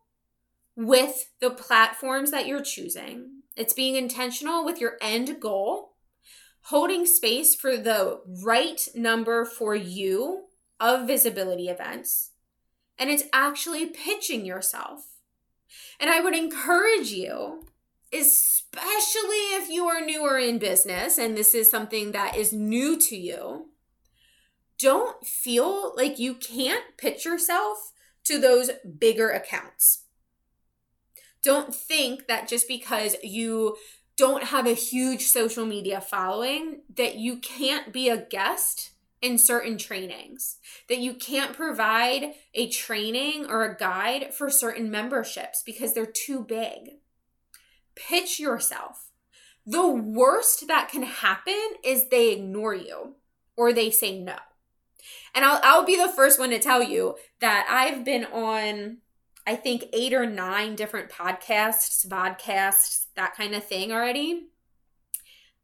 [0.76, 5.95] with the platforms that you're choosing, it's being intentional with your end goal,
[6.66, 10.44] holding space for the right number for you
[10.80, 12.32] of visibility events
[12.98, 15.06] and it's actually pitching yourself.
[16.00, 17.66] And I would encourage you,
[18.12, 23.16] especially if you are newer in business and this is something that is new to
[23.16, 23.70] you,
[24.78, 27.92] don't feel like you can't pitch yourself
[28.24, 30.04] to those bigger accounts.
[31.42, 33.76] Don't think that just because you
[34.16, 38.92] don't have a huge social media following that you can't be a guest
[39.22, 40.56] in certain trainings,
[40.88, 46.44] that you can't provide a training or a guide for certain memberships because they're too
[46.44, 46.96] big.
[47.94, 49.10] Pitch yourself.
[49.66, 53.16] The worst that can happen is they ignore you
[53.56, 54.36] or they say no.
[55.34, 58.98] And I'll, I'll be the first one to tell you that I've been on,
[59.47, 64.49] I think, eight or nine different podcasts, vodcasts, that kind of thing already.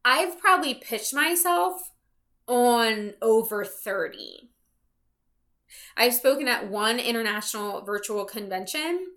[0.05, 1.91] I've probably pitched myself
[2.47, 4.49] on over 30.
[5.97, 9.07] I've spoken at one international virtual convention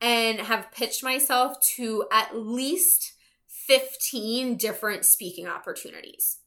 [0.00, 3.14] and have pitched myself to at least
[3.48, 6.38] 15 different speaking opportunities.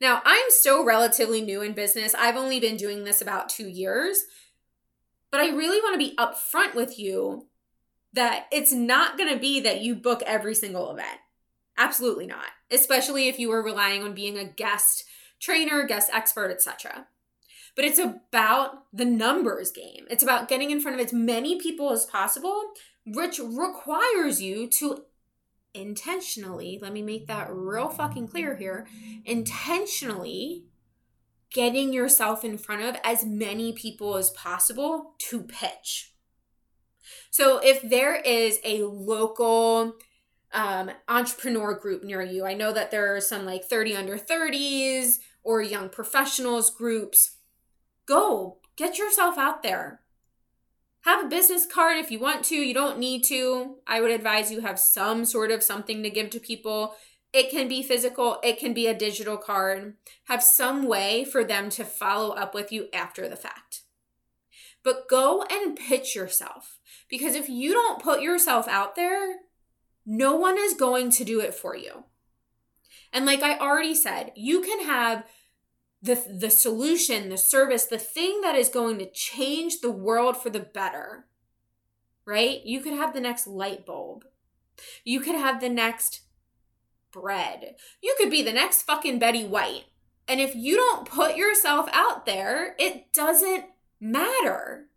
[0.00, 2.14] Now, I'm still relatively new in business.
[2.14, 4.24] I've only been doing this about two years,
[5.34, 7.48] but I really want to be upfront with you
[8.12, 11.18] that it's not going to be that you book every single event.
[11.76, 15.02] Absolutely not, especially if you are relying on being a guest
[15.40, 17.08] trainer, guest expert, etc.
[17.74, 20.06] But it's about the numbers game.
[20.08, 22.70] It's about getting in front of as many people as possible,
[23.04, 25.02] which requires you to
[25.74, 28.86] intentionally, let me make that real fucking clear here,
[29.24, 30.66] intentionally
[31.54, 36.12] getting yourself in front of as many people as possible to pitch.
[37.30, 39.94] So if there is a local
[40.54, 42.46] um, entrepreneur group near you.
[42.46, 47.38] I know that there are some like 30 under 30s or young professionals groups.
[48.06, 50.00] Go get yourself out there.
[51.00, 53.76] Have a business card if you want to, you don't need to.
[53.86, 56.94] I would advise you have some sort of something to give to people.
[57.34, 59.94] It can be physical, it can be a digital card.
[60.28, 63.82] Have some way for them to follow up with you after the fact.
[64.84, 66.78] But go and pitch yourself
[67.10, 69.38] because if you don't put yourself out there,
[70.06, 72.04] no one is going to do it for you.
[73.12, 75.24] And like I already said, you can have
[76.00, 80.50] the the solution, the service, the thing that is going to change the world for
[80.50, 81.26] the better.
[82.24, 82.64] Right?
[82.64, 84.24] You could have the next light bulb.
[85.02, 86.20] You could have the next
[87.14, 87.76] bread.
[88.02, 89.84] You could be the next fucking Betty White.
[90.26, 93.64] And if you don't put yourself out there, it doesn't
[94.00, 94.88] matter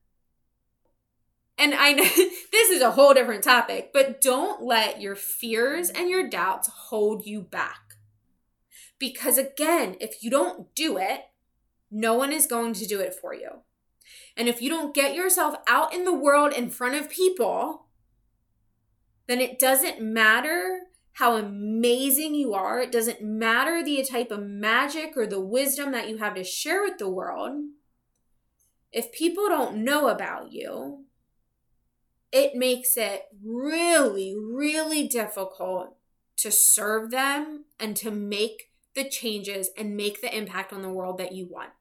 [1.57, 2.03] and I know
[2.51, 7.25] this is a whole different topic, but don't let your fears and your doubts hold
[7.25, 7.95] you back.
[8.99, 11.21] Because again, if you don't do it,
[11.89, 13.61] no one is going to do it for you.
[14.35, 17.87] And if you don't get yourself out in the world in front of people,
[19.27, 20.81] then it doesn't matter
[21.17, 22.79] how amazing you are.
[22.79, 26.83] It doesn't matter the type of magic or the wisdom that you have to share
[26.83, 27.53] with the world.
[28.91, 31.05] If people don't know about you,
[32.31, 35.95] it makes it really, really difficult
[36.37, 41.17] to serve them and to make the changes and make the impact on the world
[41.17, 41.71] that you want.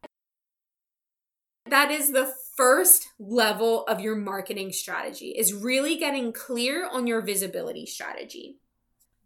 [1.69, 7.21] That is the first level of your marketing strategy is really getting clear on your
[7.21, 8.61] visibility strategy.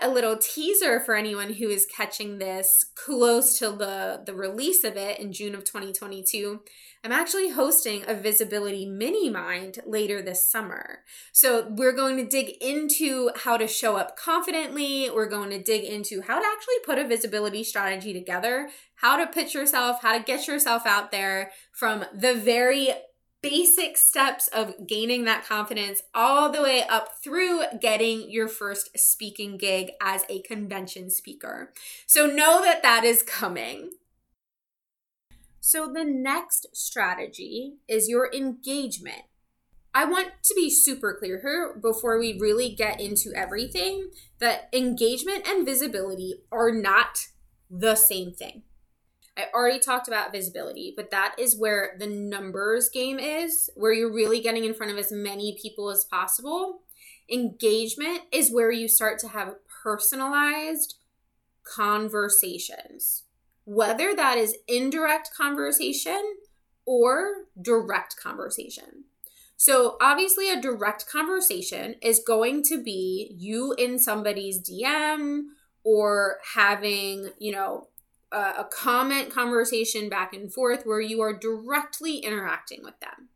[0.02, 4.96] A little teaser for anyone who is catching this close to the, the release of
[4.96, 6.60] it in June of 2022.
[7.02, 10.98] I'm actually hosting a visibility mini mind later this summer.
[11.32, 15.08] So, we're going to dig into how to show up confidently.
[15.08, 19.26] We're going to dig into how to actually put a visibility strategy together, how to
[19.26, 22.90] pitch yourself, how to get yourself out there from the very
[23.42, 29.56] basic steps of gaining that confidence all the way up through getting your first speaking
[29.56, 31.72] gig as a convention speaker.
[32.06, 33.90] So know that that is coming.
[35.60, 39.22] So the next strategy is your engagement.
[39.92, 45.46] I want to be super clear here before we really get into everything that engagement
[45.48, 47.26] and visibility are not
[47.68, 48.62] the same thing.
[49.36, 54.12] I already talked about visibility, but that is where the numbers game is, where you're
[54.12, 56.80] really getting in front of as many people as possible.
[57.30, 60.96] Engagement is where you start to have personalized
[61.64, 63.24] conversations,
[63.64, 66.36] whether that is indirect conversation
[66.84, 69.04] or direct conversation.
[69.56, 75.42] So, obviously, a direct conversation is going to be you in somebody's DM
[75.84, 77.88] or having, you know,
[78.32, 83.28] a, comment conversation back and forth where you are directly interacting with them.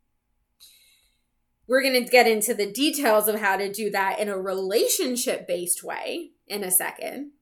[1.66, 5.46] We're going to get into the details of how to do that in a relationship
[5.46, 7.32] based way in a second.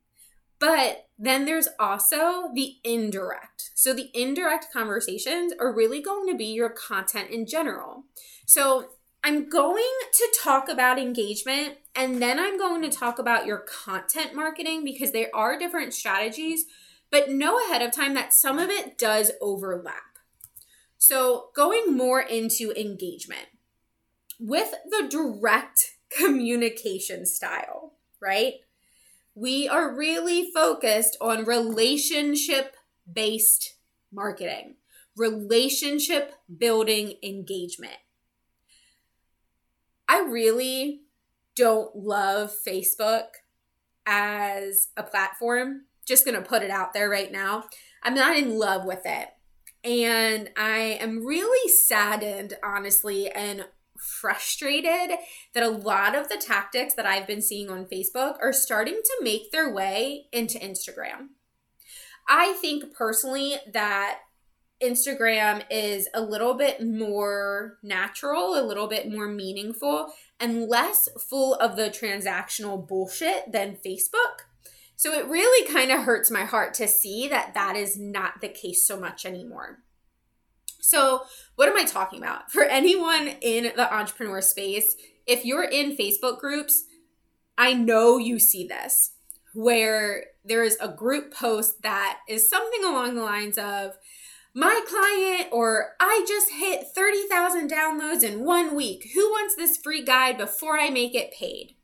[0.58, 3.70] But then there's also the indirect.
[3.74, 8.04] So the indirect conversations are really going to be your content in general.
[8.46, 8.90] So
[9.24, 14.34] I'm going to talk about engagement and then I'm going to talk about your content
[14.34, 16.66] marketing because there are different strategies
[17.12, 20.18] but know ahead of time that some of it does overlap.
[20.96, 23.48] So, going more into engagement
[24.40, 28.54] with the direct communication style, right?
[29.34, 32.76] We are really focused on relationship
[33.10, 33.74] based
[34.10, 34.76] marketing,
[35.16, 37.96] relationship building engagement.
[40.08, 41.02] I really
[41.56, 43.26] don't love Facebook
[44.06, 47.64] as a platform just going to put it out there right now.
[48.02, 49.28] I'm not in love with it.
[49.84, 53.66] And I am really saddened, honestly, and
[53.98, 55.16] frustrated
[55.54, 59.18] that a lot of the tactics that I've been seeing on Facebook are starting to
[59.22, 61.28] make their way into Instagram.
[62.28, 64.18] I think personally that
[64.82, 71.54] Instagram is a little bit more natural, a little bit more meaningful, and less full
[71.54, 74.46] of the transactional bullshit than Facebook.
[75.02, 78.48] So it really kind of hurts my heart to see that that is not the
[78.48, 79.80] case so much anymore.
[80.78, 81.22] So,
[81.56, 82.52] what am I talking about?
[82.52, 84.94] For anyone in the entrepreneur space,
[85.26, 86.84] if you're in Facebook groups,
[87.58, 89.14] I know you see this
[89.54, 93.98] where there is a group post that is something along the lines of,
[94.54, 99.10] my client or I just hit 30,000 downloads in one week.
[99.14, 101.74] Who wants this free guide before I make it paid?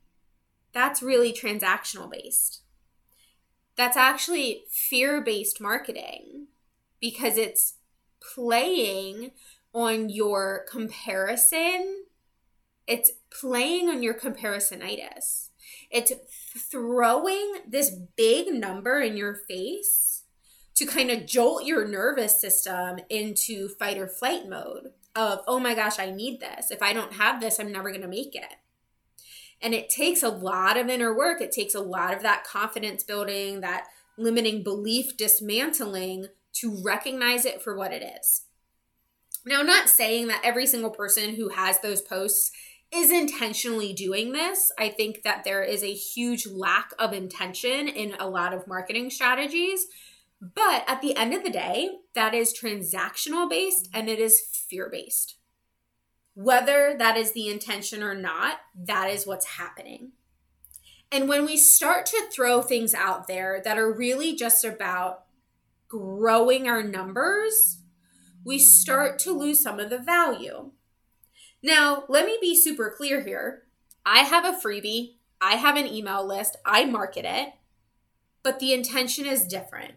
[0.72, 2.62] That's really transactional based
[3.78, 6.48] that's actually fear based marketing
[7.00, 7.74] because it's
[8.34, 9.30] playing
[9.72, 12.04] on your comparison.
[12.88, 15.50] It's playing on your comparisonitis.
[15.92, 16.12] It's
[16.70, 20.24] throwing this big number in your face
[20.74, 25.74] to kind of jolt your nervous system into fight or flight mode of, oh my
[25.74, 26.72] gosh, I need this.
[26.72, 28.54] If I don't have this, I'm never going to make it.
[29.60, 31.40] And it takes a lot of inner work.
[31.40, 33.86] It takes a lot of that confidence building, that
[34.16, 38.42] limiting belief dismantling to recognize it for what it is.
[39.46, 42.52] Now, I'm not saying that every single person who has those posts
[42.90, 44.72] is intentionally doing this.
[44.78, 49.10] I think that there is a huge lack of intention in a lot of marketing
[49.10, 49.86] strategies.
[50.40, 54.88] But at the end of the day, that is transactional based and it is fear
[54.90, 55.37] based.
[56.40, 60.12] Whether that is the intention or not, that is what's happening.
[61.10, 65.24] And when we start to throw things out there that are really just about
[65.88, 67.78] growing our numbers,
[68.44, 70.70] we start to lose some of the value.
[71.60, 73.64] Now, let me be super clear here.
[74.06, 77.48] I have a freebie, I have an email list, I market it,
[78.44, 79.94] but the intention is different.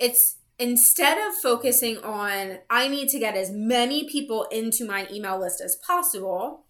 [0.00, 5.40] It's instead of focusing on, I need to get as many people into my email
[5.40, 6.66] list as possible,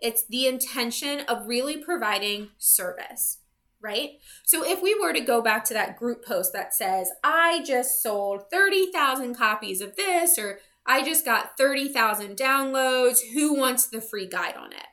[0.00, 3.40] it's the intention of really providing service,
[3.82, 4.12] right?
[4.42, 8.02] So if we were to go back to that group post that says, I just
[8.02, 14.26] sold 30,000 copies of this, or I just got 30,000 downloads, who wants the free
[14.26, 14.86] guide on it?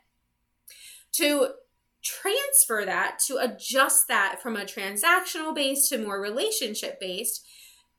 [1.14, 1.52] To
[2.04, 7.48] transfer that to adjust that from a transactional base to more relationship based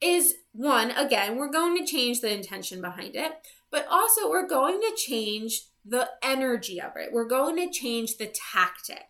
[0.03, 3.33] is one, again, we're going to change the intention behind it,
[3.71, 7.13] but also we're going to change the energy of it.
[7.13, 9.07] We're going to change the tactic.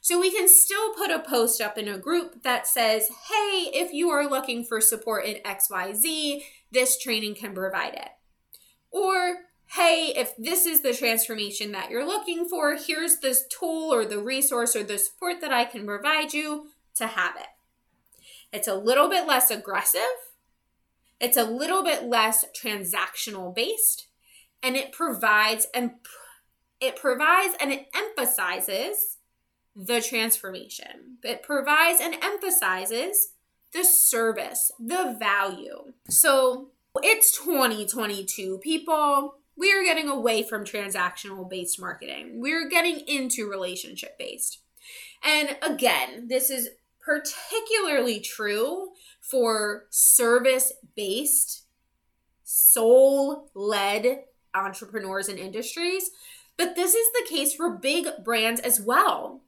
[0.00, 3.92] So we can still put a post up in a group that says, hey, if
[3.92, 8.10] you are looking for support in XYZ, this training can provide it.
[8.90, 9.36] Or,
[9.68, 14.18] hey, if this is the transformation that you're looking for, here's this tool or the
[14.18, 16.66] resource or the support that I can provide you
[16.96, 17.46] to have it.
[18.52, 20.02] It's a little bit less aggressive,
[21.24, 24.08] it's a little bit less transactional based,
[24.62, 25.92] and it provides and
[26.80, 29.16] it provides and it emphasizes
[29.74, 31.16] the transformation.
[31.22, 33.32] It provides and emphasizes
[33.72, 35.94] the service, the value.
[36.10, 36.68] So
[37.02, 39.36] it's 2022, people.
[39.56, 42.40] We are getting away from transactional based marketing.
[42.40, 44.58] We're getting into relationship based.
[45.24, 46.68] And again, this is
[47.00, 48.90] particularly true
[49.30, 51.64] for service based,
[52.42, 56.10] soul led entrepreneurs and industries.
[56.56, 59.42] But this is the case for big brands as well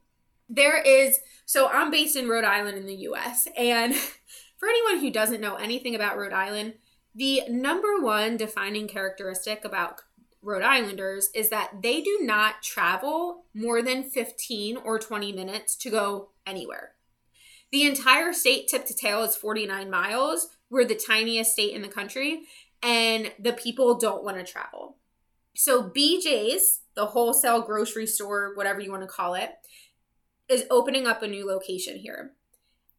[0.49, 3.93] there is so I'm based in Rhode Island in the US and
[4.57, 6.73] for anyone who doesn't know anything about Rhode Island,
[7.13, 10.01] the number one defining characteristic about
[10.41, 15.89] Rhode Islanders is that they do not travel more than 15 or 20 minutes to
[15.89, 16.91] go anywhere.
[17.71, 20.49] The entire state, tip to tail, is 49 miles.
[20.69, 22.43] We're the tiniest state in the country,
[22.81, 24.97] and the people don't want to travel.
[25.55, 29.51] So, BJ's, the wholesale grocery store, whatever you want to call it,
[30.47, 32.33] is opening up a new location here.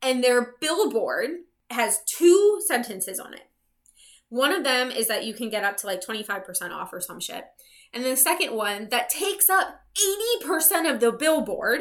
[0.03, 1.31] And their billboard
[1.71, 3.49] has two sentences on it.
[4.29, 7.21] One of them is that you can get up to like 25% off or some
[7.21, 7.45] shit.
[7.93, 9.81] And the second one that takes up
[10.43, 11.81] 80% of the billboard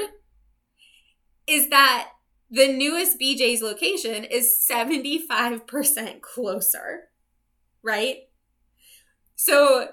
[1.45, 2.09] is that
[2.49, 7.09] the newest BJ's location is 75% closer,
[7.83, 8.17] right?
[9.35, 9.89] So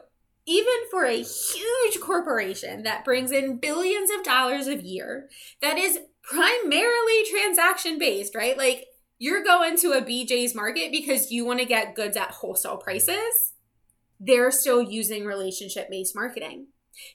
[0.46, 5.28] even for a huge corporation that brings in billions of dollars a year,
[5.60, 8.56] that is primarily transaction based, right?
[8.56, 8.86] Like
[9.18, 13.52] you're going to a BJ's market because you want to get goods at wholesale prices.
[14.20, 16.68] They're still using relationship based marketing.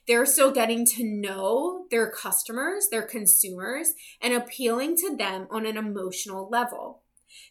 [0.06, 5.76] They're still getting to know their customers, their consumers, and appealing to them on an
[5.76, 7.02] emotional level.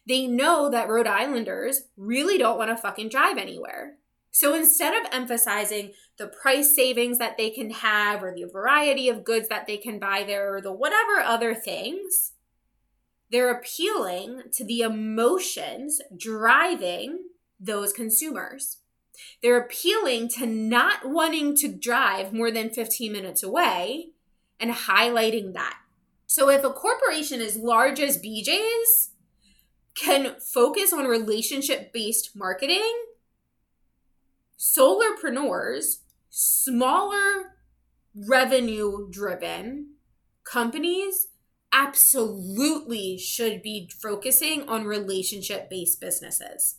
[0.06, 3.96] They know that Rhode Islanders really don't want to fucking drive anywhere.
[4.30, 9.24] So instead of emphasizing the price savings that they can have or the variety of
[9.24, 12.32] goods that they can buy there or the whatever other things,
[13.30, 17.24] they're appealing to the emotions driving
[17.58, 18.78] those consumers.
[19.42, 24.10] They're appealing to not wanting to drive more than 15 minutes away
[24.58, 25.78] and highlighting that.
[26.26, 29.10] So if a corporation as large as BJ's
[29.94, 32.94] can focus on relationship based marketing,
[34.58, 37.56] solopreneurs, smaller
[38.14, 39.94] revenue driven
[40.44, 41.28] companies
[41.72, 46.76] absolutely should be focusing on relationship based businesses.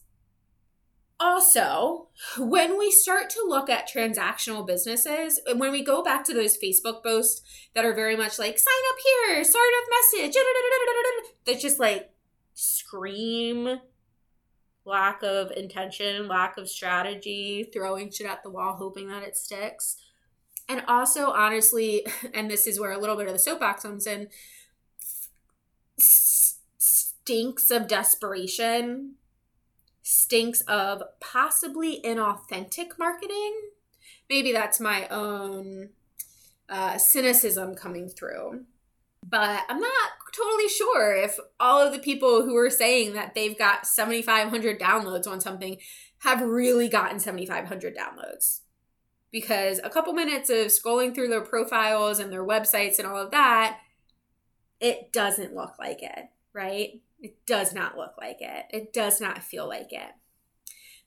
[1.24, 2.08] Also,
[2.40, 7.04] when we start to look at transactional businesses, when we go back to those Facebook
[7.04, 7.44] posts
[7.76, 10.36] that are very much like, sign up here, start a message,
[11.46, 12.10] that just like
[12.56, 13.80] scream
[14.84, 19.98] lack of intention, lack of strategy, throwing shit at the wall, hoping that it sticks.
[20.68, 22.04] And also, honestly,
[22.34, 24.28] and this is where a little bit of the soapbox comes in
[26.00, 29.18] stinks of desperation,
[30.12, 33.54] stinks of possibly inauthentic marketing.
[34.30, 35.90] Maybe that's my own
[36.68, 38.66] uh, cynicism coming through.
[39.26, 43.58] But I'm not totally sure if all of the people who are saying that they've
[43.58, 45.78] got 7,500 downloads on something
[46.20, 48.62] have really gotten 7,500 downloads.
[49.32, 53.32] Because a couple minutes of scrolling through their profiles and their websites and all of
[53.32, 53.80] that,
[54.82, 57.00] it doesn't look like it, right?
[57.22, 58.66] It does not look like it.
[58.72, 60.12] It does not feel like it.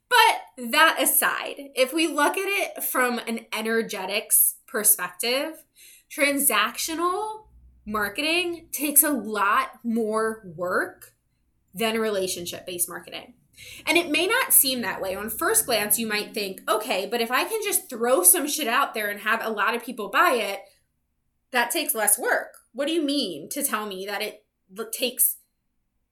[0.08, 5.64] But that aside, if we look at it from an energetics perspective,
[6.10, 7.46] transactional
[7.86, 11.14] marketing takes a lot more work
[11.74, 13.34] than relationship based marketing.
[13.86, 15.14] And it may not seem that way.
[15.14, 18.68] On first glance, you might think, okay, but if I can just throw some shit
[18.68, 20.60] out there and have a lot of people buy it,
[21.50, 22.54] that takes less work.
[22.72, 24.44] What do you mean to tell me that it
[24.92, 25.36] takes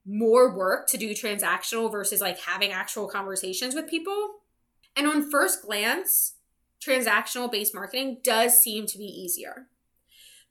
[0.05, 4.39] more work to do transactional versus like having actual conversations with people?
[4.95, 6.35] And on first glance,
[6.85, 9.67] transactional based marketing does seem to be easier.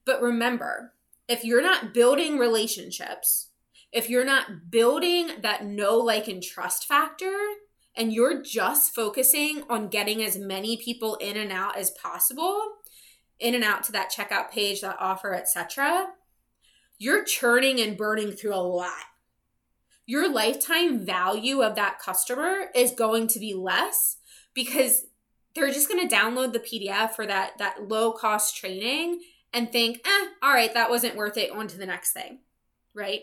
[0.05, 0.95] But remember,
[1.29, 3.51] if you're not building relationships,
[3.93, 7.37] if you're not building that know, like, and trust factor,
[7.95, 12.61] and you're just focusing on getting as many people in and out as possible,
[13.39, 16.09] in and out to that checkout page, that offer, etc.,
[16.99, 19.03] you're churning and burning through a lot.
[20.07, 24.17] Your lifetime value of that customer is going to be less
[24.55, 25.07] because
[25.55, 29.21] they're just going to download the PDF for that that low cost training
[29.53, 31.51] and think, "Eh, all right, that wasn't worth it.
[31.51, 32.41] On to the next thing."
[32.95, 33.23] Right?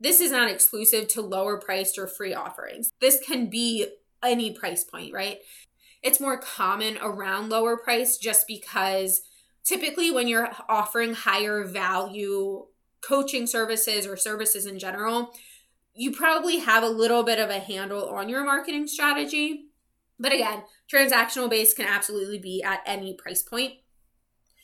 [0.00, 2.90] This is not exclusive to lower priced or free offerings.
[3.00, 3.86] This can be
[4.22, 5.40] any price point, right?
[6.02, 9.20] It's more common around lower price just because
[9.64, 12.66] typically when you're offering higher value
[13.02, 15.34] coaching services or services in general,
[16.00, 19.66] you probably have a little bit of a handle on your marketing strategy.
[20.18, 23.74] But again, transactional base can absolutely be at any price point.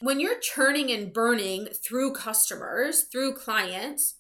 [0.01, 4.15] When you're churning and burning through customers, through clients,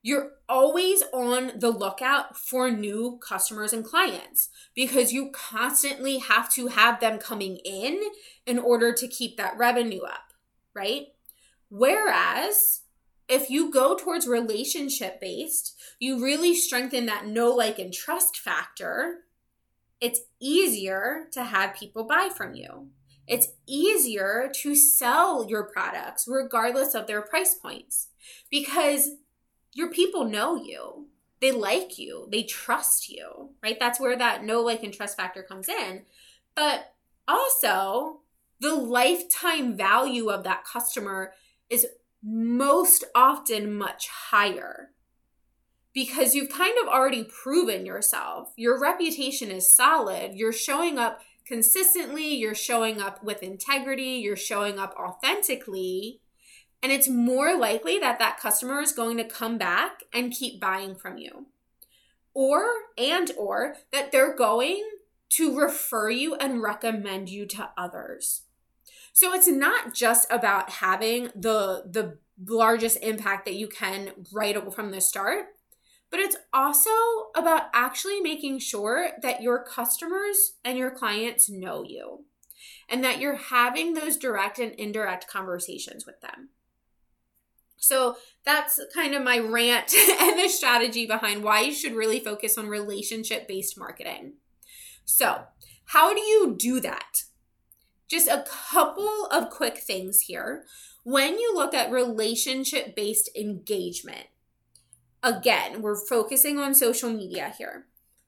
[0.00, 6.68] you're always on the lookout for new customers and clients because you constantly have to
[6.68, 8.00] have them coming in
[8.46, 10.32] in order to keep that revenue up,
[10.74, 11.08] right?
[11.68, 12.81] Whereas
[13.28, 19.20] if you go towards relationship based, you really strengthen that know, like, and trust factor.
[20.00, 22.88] It's easier to have people buy from you.
[23.26, 28.08] It's easier to sell your products regardless of their price points
[28.50, 29.10] because
[29.72, 31.06] your people know you.
[31.40, 32.28] They like you.
[32.30, 33.76] They trust you, right?
[33.78, 36.02] That's where that know, like, and trust factor comes in.
[36.54, 36.92] But
[37.26, 38.20] also,
[38.60, 41.32] the lifetime value of that customer
[41.68, 41.86] is
[42.22, 44.90] most often much higher
[45.92, 48.52] because you've kind of already proven yourself.
[48.56, 50.32] Your reputation is solid.
[50.34, 56.20] You're showing up consistently, you're showing up with integrity, you're showing up authentically.
[56.82, 60.94] And it's more likely that that customer is going to come back and keep buying
[60.94, 61.46] from you.
[62.34, 62.64] Or,
[62.96, 64.82] and, or that they're going
[65.30, 68.42] to refer you and recommend you to others.
[69.12, 74.90] So it's not just about having the the largest impact that you can right from
[74.90, 75.46] the start,
[76.10, 76.90] but it's also
[77.36, 82.24] about actually making sure that your customers and your clients know you
[82.88, 86.50] and that you're having those direct and indirect conversations with them.
[87.76, 92.56] So that's kind of my rant and the strategy behind why you should really focus
[92.56, 94.34] on relationship based marketing.
[95.04, 95.44] So,
[95.86, 97.24] how do you do that?
[98.12, 100.66] Just a couple of quick things here.
[101.02, 104.26] When you look at relationship based engagement,
[105.22, 107.86] again, we're focusing on social media here.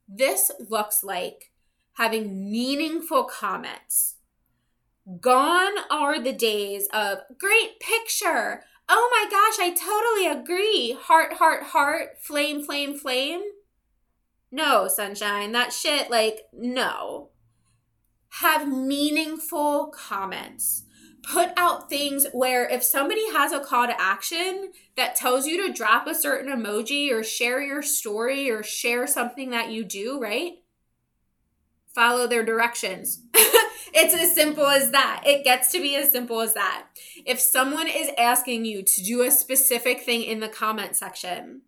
[0.08, 1.52] This looks like
[1.98, 4.14] having meaningful comments.
[5.20, 8.64] Gone are the days of great picture.
[8.88, 10.96] Oh my gosh, I totally agree.
[10.98, 13.42] Heart, heart, heart, flame, flame, flame.
[14.50, 17.28] No, sunshine, that shit, like, no
[18.40, 20.82] have meaningful comments.
[21.22, 25.72] Put out things where if somebody has a call to action that tells you to
[25.72, 30.54] drop a certain emoji or share your story or share something that you do, right?
[31.94, 33.22] Follow their directions.
[33.94, 35.22] it's as simple as that.
[35.24, 36.86] It gets to be as simple as that.
[37.24, 41.62] If someone is asking you to do a specific thing in the comment section,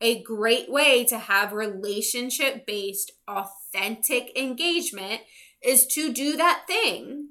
[0.00, 5.22] a great way to have relationship based, authentic engagement
[5.64, 7.28] is to do that thing.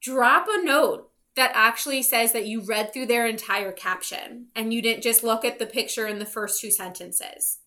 [0.00, 4.82] Drop a note that actually says that you read through their entire caption and you
[4.82, 7.58] didn't just look at the picture in the first two sentences.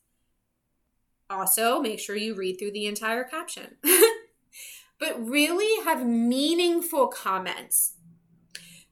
[1.29, 3.77] Also, make sure you read through the entire caption.
[4.99, 7.93] but really have meaningful comments.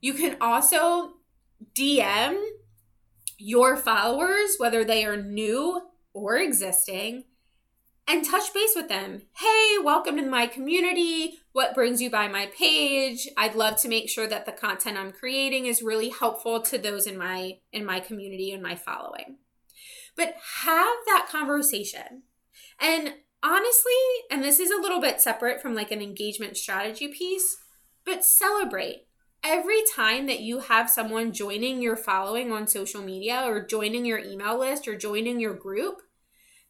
[0.00, 1.14] You can also
[1.74, 2.42] DM
[3.38, 7.24] your followers, whether they are new or existing,
[8.06, 9.22] and touch base with them.
[9.36, 11.38] Hey, welcome to my community.
[11.52, 13.28] What brings you by my page?
[13.36, 17.06] I'd love to make sure that the content I'm creating is really helpful to those
[17.06, 19.38] in my in my community and my following.
[20.16, 20.34] But
[20.64, 22.22] have that conversation.
[22.80, 23.92] And honestly,
[24.30, 27.56] and this is a little bit separate from like an engagement strategy piece,
[28.04, 29.06] but celebrate
[29.42, 34.18] every time that you have someone joining your following on social media or joining your
[34.18, 36.00] email list or joining your group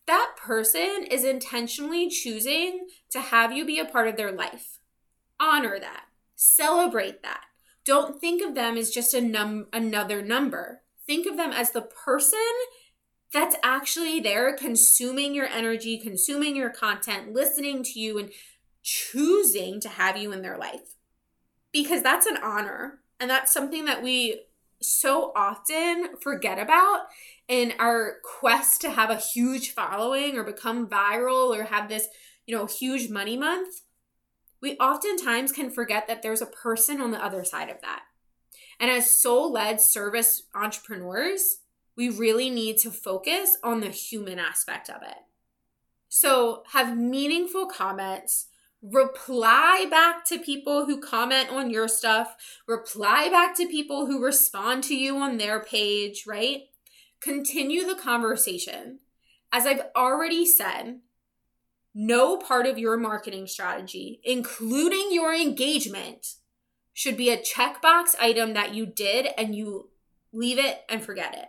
[0.07, 4.79] that person is intentionally choosing to have you be a part of their life.
[5.41, 6.05] Honor that.
[6.37, 7.45] Celebrate that.
[7.85, 10.83] Don't think of them as just a num- another number.
[11.07, 12.39] Think of them as the person
[13.33, 18.31] that's actually there consuming your energy, consuming your content, listening to you, and
[18.83, 20.95] choosing to have you in their life.
[21.73, 23.01] Because that's an honor.
[23.19, 24.43] And that's something that we
[24.81, 27.07] so often forget about
[27.49, 32.09] in our quest to have a huge following or become viral or have this,
[32.47, 33.83] you know, huge money month,
[34.61, 38.03] we oftentimes can forget that there's a person on the other side of that.
[38.81, 41.59] And as soul led service entrepreneurs,
[41.97, 45.19] we really need to focus on the human aspect of it.
[46.09, 48.47] So, have meaningful comments,
[48.83, 52.37] reply back to people who comment on your stuff,
[52.67, 56.63] reply back to people who respond to you on their page, right?
[57.25, 58.99] Continue the conversation.
[59.51, 61.01] As I've already said,
[61.95, 66.35] no part of your marketing strategy, including your engagement,
[66.93, 69.89] should be a checkbox item that you did and you
[70.35, 71.49] leave it and forget it.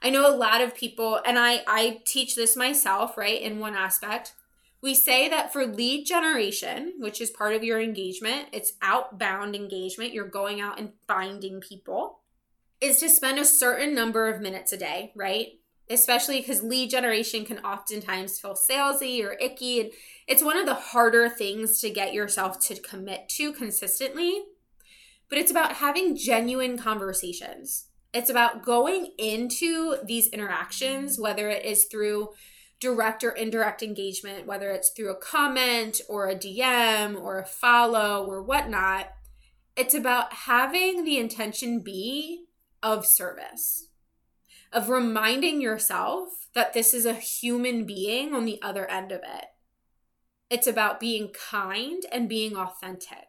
[0.00, 3.74] I know a lot of people, and I, I teach this myself, right, in one
[3.74, 4.32] aspect.
[4.80, 10.14] We say that for lead generation, which is part of your engagement, it's outbound engagement,
[10.14, 12.20] you're going out and finding people,
[12.82, 15.46] is to spend a certain number of minutes a day, right?
[15.88, 19.80] Especially because lead generation can oftentimes feel salesy or icky.
[19.80, 19.90] And
[20.26, 24.42] it's one of the harder things to get yourself to commit to consistently.
[25.28, 27.86] But it's about having genuine conversations.
[28.12, 32.30] It's about going into these interactions, whether it is through
[32.80, 38.26] direct or indirect engagement, whether it's through a comment or a DM or a follow
[38.26, 39.12] or whatnot,
[39.76, 42.46] it's about having the intention be
[42.82, 43.88] of service,
[44.72, 49.46] of reminding yourself that this is a human being on the other end of it.
[50.50, 53.28] It's about being kind and being authentic.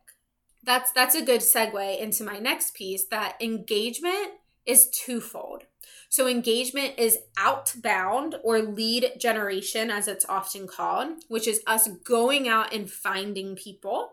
[0.61, 4.31] That's that's a good segue into my next piece that engagement
[4.65, 5.63] is twofold.
[6.09, 12.47] So, engagement is outbound or lead generation, as it's often called, which is us going
[12.47, 14.11] out and finding people,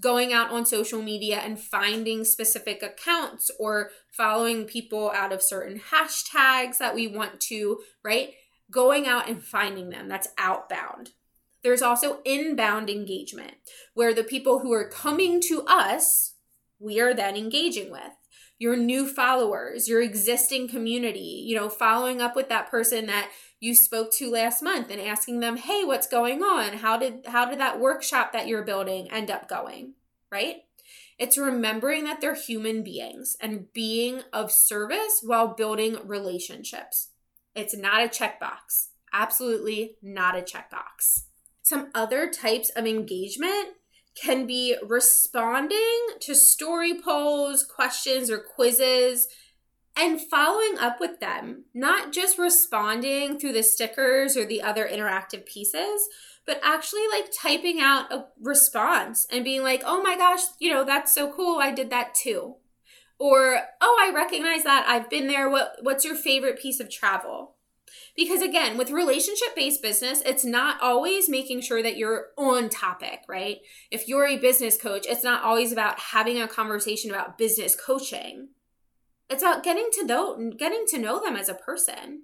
[0.00, 5.80] going out on social media and finding specific accounts or following people out of certain
[5.92, 8.32] hashtags that we want to, right?
[8.70, 10.08] Going out and finding them.
[10.08, 11.10] That's outbound.
[11.62, 13.54] There's also inbound engagement,
[13.94, 16.34] where the people who are coming to us,
[16.80, 18.12] we are then engaging with
[18.62, 23.74] your new followers, your existing community, you know, following up with that person that you
[23.74, 26.74] spoke to last month and asking them, "Hey, what's going on?
[26.74, 29.94] How did how did that workshop that you're building end up going?"
[30.30, 30.62] Right?
[31.18, 37.08] It's remembering that they're human beings and being of service while building relationships.
[37.56, 38.90] It's not a checkbox.
[39.12, 41.24] Absolutely not a checkbox.
[41.62, 43.70] Some other types of engagement
[44.14, 49.28] can be responding to story polls, questions, or quizzes
[49.96, 55.44] and following up with them, not just responding through the stickers or the other interactive
[55.44, 56.08] pieces,
[56.46, 60.84] but actually like typing out a response and being like, oh my gosh, you know,
[60.84, 61.58] that's so cool.
[61.60, 62.56] I did that too.
[63.18, 64.86] Or, oh, I recognize that.
[64.88, 65.48] I've been there.
[65.48, 67.54] What, what's your favorite piece of travel?
[68.16, 73.20] Because again, with relationship based business, it's not always making sure that you're on topic,
[73.28, 73.58] right?
[73.90, 78.48] If you're a business coach, it's not always about having a conversation about business coaching.
[79.30, 82.22] It's about getting to know getting to know them as a person.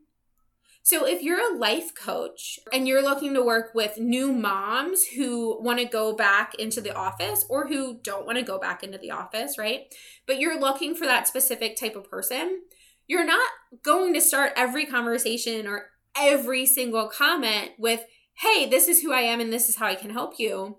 [0.89, 5.63] So if you're a life coach and you're looking to work with new moms who
[5.63, 8.97] want to go back into the office or who don't want to go back into
[8.97, 9.95] the office, right?
[10.27, 12.63] But you're looking for that specific type of person,
[13.09, 13.51] you're not
[13.83, 15.87] going to start every conversation or
[16.17, 18.05] every single comment with,
[18.35, 20.79] hey, this is who I am and this is how I can help you.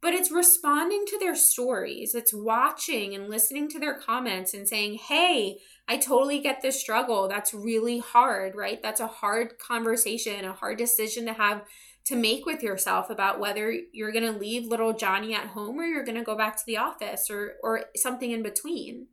[0.00, 2.12] But it's responding to their stories.
[2.16, 7.28] It's watching and listening to their comments and saying, hey, I totally get this struggle.
[7.28, 8.82] That's really hard, right?
[8.82, 11.62] That's a hard conversation, a hard decision to have
[12.06, 15.84] to make with yourself about whether you're going to leave little Johnny at home or
[15.84, 19.06] you're going to go back to the office or or something in between.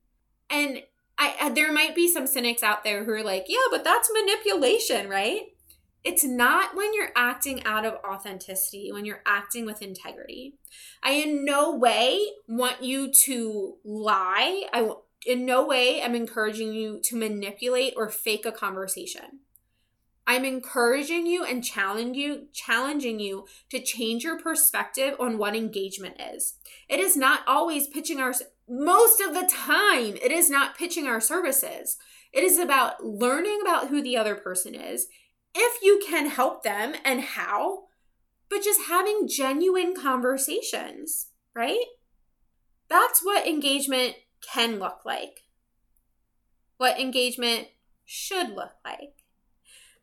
[0.49, 0.81] And
[1.19, 5.09] I there might be some cynics out there who are like, yeah, but that's manipulation,
[5.09, 5.41] right?
[6.03, 10.55] It's not when you're acting out of authenticity, when you're acting with integrity.
[11.03, 14.63] I in no way want you to lie.
[14.71, 14.91] I
[15.25, 19.41] in no way am encouraging you to manipulate or fake a conversation.
[20.25, 26.21] I'm encouraging you and challenging you, challenging you to change your perspective on what engagement
[26.21, 26.53] is.
[26.87, 28.33] It is not always pitching our
[28.69, 31.97] most of the time, it is not pitching our services.
[32.31, 35.07] It is about learning about who the other person is,
[35.55, 37.85] if you can help them and how,
[38.49, 41.85] but just having genuine conversations, right?
[42.89, 44.15] That's what engagement
[44.53, 45.41] can look like.
[46.77, 47.67] What engagement
[48.05, 49.13] should look like.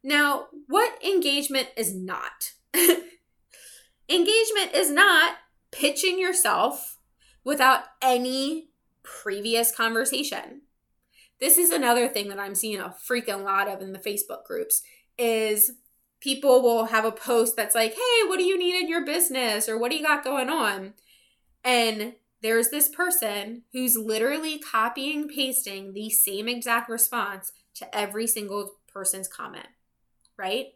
[0.03, 2.53] Now, what engagement is not?
[4.09, 5.37] engagement is not
[5.73, 6.96] pitching yourself
[7.47, 8.69] without any
[9.03, 10.61] previous conversation.
[11.39, 14.83] this is another thing that I'm seeing a freaking lot of in the Facebook groups
[15.19, 15.73] is
[16.19, 19.69] people will have a post that's like, "Hey, what do you need in your business?"
[19.69, 20.95] or "What do you got going on?"
[21.63, 28.79] And there's this person who's literally copying pasting the same exact response to every single
[28.91, 29.69] person's comment,
[30.39, 30.69] right?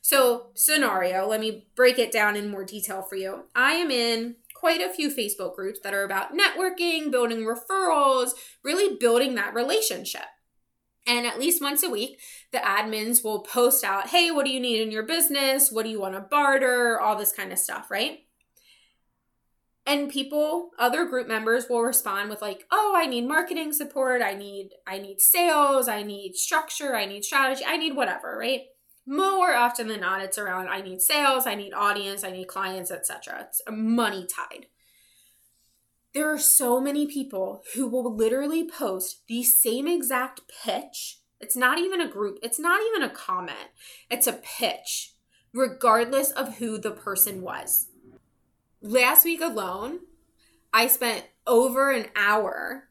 [0.00, 3.46] So, scenario, let me break it down in more detail for you.
[3.54, 8.30] I am in quite a few Facebook groups that are about networking, building referrals,
[8.62, 10.24] really building that relationship.
[11.06, 12.18] And at least once a week,
[12.50, 15.70] the admins will post out, hey, what do you need in your business?
[15.70, 16.98] What do you want to barter?
[16.98, 18.20] All this kind of stuff, right?
[19.84, 24.32] And people, other group members will respond with like, "Oh, I need marketing support, I
[24.32, 28.62] need I need sales, I need structure, I need strategy, I need whatever," right?
[29.06, 32.90] More often than not it's around i need sales i need audience i need clients
[32.90, 34.66] etc it's a money tied.
[36.14, 41.18] There are so many people who will literally post the same exact pitch.
[41.40, 43.70] It's not even a group it's not even a comment.
[44.10, 45.12] It's a pitch
[45.52, 47.88] regardless of who the person was.
[48.80, 50.00] Last week alone
[50.72, 52.88] i spent over an hour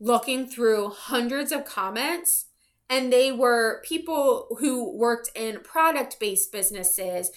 [0.00, 2.47] looking through hundreds of comments
[2.90, 7.30] and they were people who worked in product based businesses,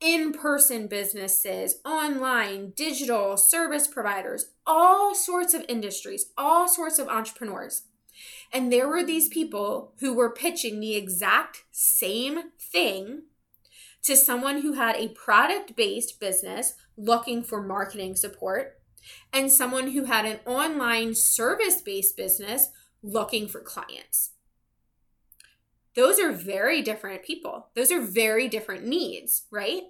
[0.00, 7.84] in person businesses, online, digital, service providers, all sorts of industries, all sorts of entrepreneurs.
[8.52, 13.22] And there were these people who were pitching the exact same thing
[14.02, 18.78] to someone who had a product based business looking for marketing support
[19.32, 22.68] and someone who had an online service based business
[23.02, 24.32] looking for clients
[25.96, 27.68] those are very different people.
[27.74, 29.84] Those are very different needs, right?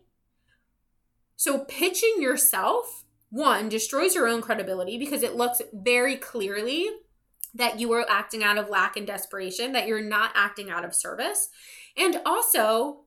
[1.37, 6.89] So pitching yourself, one, destroys your own credibility because it looks very clearly
[7.55, 10.95] that you are acting out of lack and desperation, that you're not acting out of
[10.95, 11.49] service.
[11.97, 13.06] And also,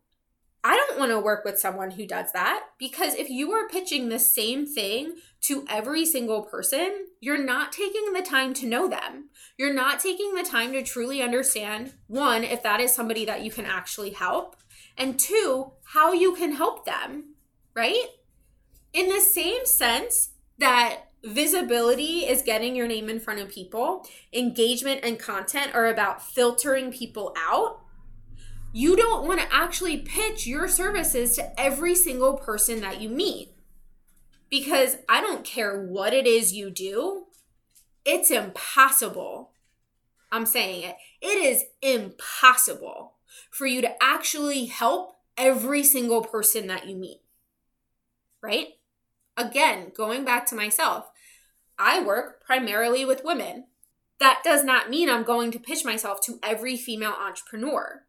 [0.63, 4.09] I don't want to work with someone who does that because if you are pitching
[4.09, 9.29] the same thing to every single person, you're not taking the time to know them.
[9.57, 13.51] You're not taking the time to truly understand one, if that is somebody that you
[13.51, 14.57] can actually help,
[14.97, 17.35] and two, how you can help them,
[17.73, 18.07] right?
[18.91, 25.01] In the same sense that visibility is getting your name in front of people, engagement
[25.03, 27.81] and content are about filtering people out
[28.71, 33.51] you don't want to actually pitch your services to every single person that you meet.
[34.49, 37.25] Because I don't care what it is you do,
[38.05, 39.51] it's impossible.
[40.31, 40.95] I'm saying it.
[41.21, 43.13] It is impossible
[43.51, 47.21] for you to actually help every single person that you meet.
[48.41, 48.67] Right?
[49.35, 51.09] Again, going back to myself,
[51.77, 53.65] I work primarily with women.
[54.19, 58.03] That does not mean I'm going to pitch myself to every female entrepreneur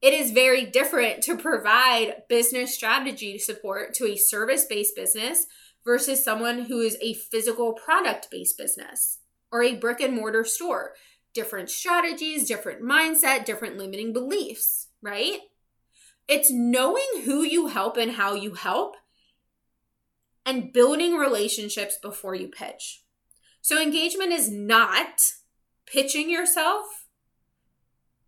[0.00, 5.46] it is very different to provide business strategy support to a service based business
[5.84, 9.18] versus someone who is a physical product based business
[9.50, 10.92] or a brick and mortar store.
[11.34, 15.40] Different strategies, different mindset, different limiting beliefs, right?
[16.26, 18.96] It's knowing who you help and how you help
[20.44, 23.02] and building relationships before you pitch.
[23.60, 25.32] So, engagement is not
[25.86, 27.06] pitching yourself,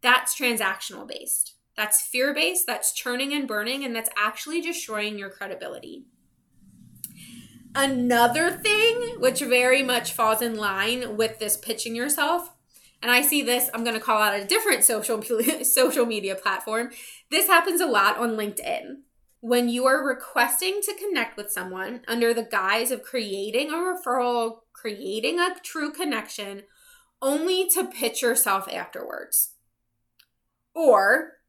[0.02, 1.54] that's transactional based.
[1.80, 6.04] That's fear based, that's churning and burning, and that's actually destroying your credibility.
[7.74, 12.52] Another thing, which very much falls in line with this pitching yourself,
[13.00, 15.22] and I see this, I'm going to call out a different social,
[15.62, 16.90] social media platform.
[17.30, 18.96] This happens a lot on LinkedIn.
[19.40, 24.58] When you are requesting to connect with someone under the guise of creating a referral,
[24.74, 26.64] creating a true connection,
[27.22, 29.54] only to pitch yourself afterwards.
[30.74, 31.39] Or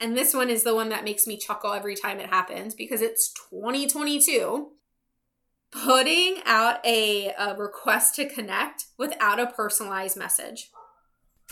[0.00, 3.02] and this one is the one that makes me chuckle every time it happens because
[3.02, 4.70] it's 2022.
[5.70, 10.70] Putting out a, a request to connect without a personalized message.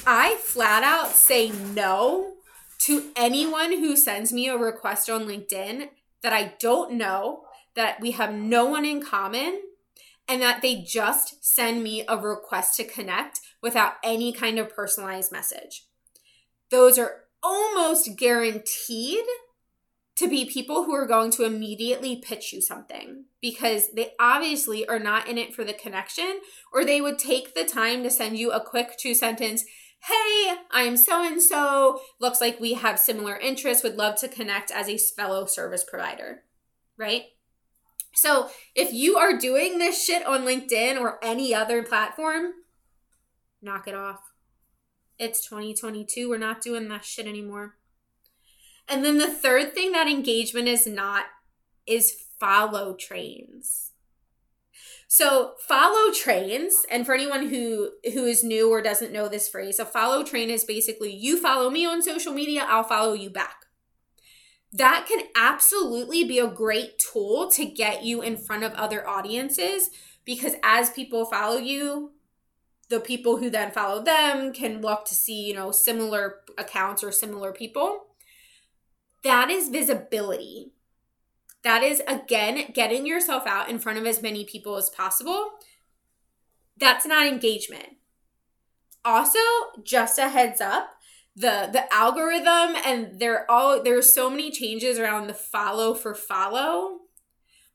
[0.07, 2.35] I flat out say no
[2.81, 5.89] to anyone who sends me a request on LinkedIn
[6.23, 7.43] that I don't know,
[7.75, 9.61] that we have no one in common,
[10.29, 15.31] and that they just send me a request to connect without any kind of personalized
[15.31, 15.85] message.
[16.71, 19.25] Those are almost guaranteed
[20.17, 24.99] to be people who are going to immediately pitch you something because they obviously are
[24.99, 26.41] not in it for the connection
[26.73, 29.65] or they would take the time to send you a quick two sentence
[30.09, 33.85] hey i'm so and so looks like we have similar interests.
[33.85, 36.43] Would love to connect as a fellow service provider.
[36.99, 37.25] Right?
[38.15, 42.53] So if you are doing this shit on linkedin or any other platform
[43.63, 44.21] knock it off
[45.19, 46.29] It's 2022.
[46.29, 47.77] We're not doing that shit anymore.
[48.89, 51.27] And then the third thing that engagement is not
[51.87, 53.93] is follow trains.
[55.09, 59.79] So follow trains, and for anyone who who is new or doesn't know this phrase,
[59.79, 63.67] a follow train is basically you follow me on social media, I'll follow you back.
[64.73, 69.91] That can absolutely be a great tool to get you in front of other audiences
[70.25, 72.11] because as people follow you,
[72.89, 77.11] the people who then follow them can look to see, you know, similar accounts or
[77.11, 78.07] similar people.
[79.25, 80.73] That is visibility.
[81.65, 85.51] That is, again, getting yourself out in front of as many people as possible.
[86.77, 87.97] That's not engagement.
[89.05, 89.39] Also,
[89.83, 90.97] just a heads up,
[91.37, 97.01] the the algorithm and there all there's so many changes around the follow for follow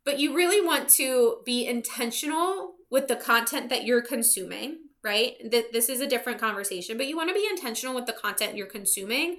[0.04, 5.74] but you really want to be intentional with the content that you're consuming right That
[5.74, 8.68] this is a different conversation but you want to be intentional with the content you're
[8.68, 9.38] consuming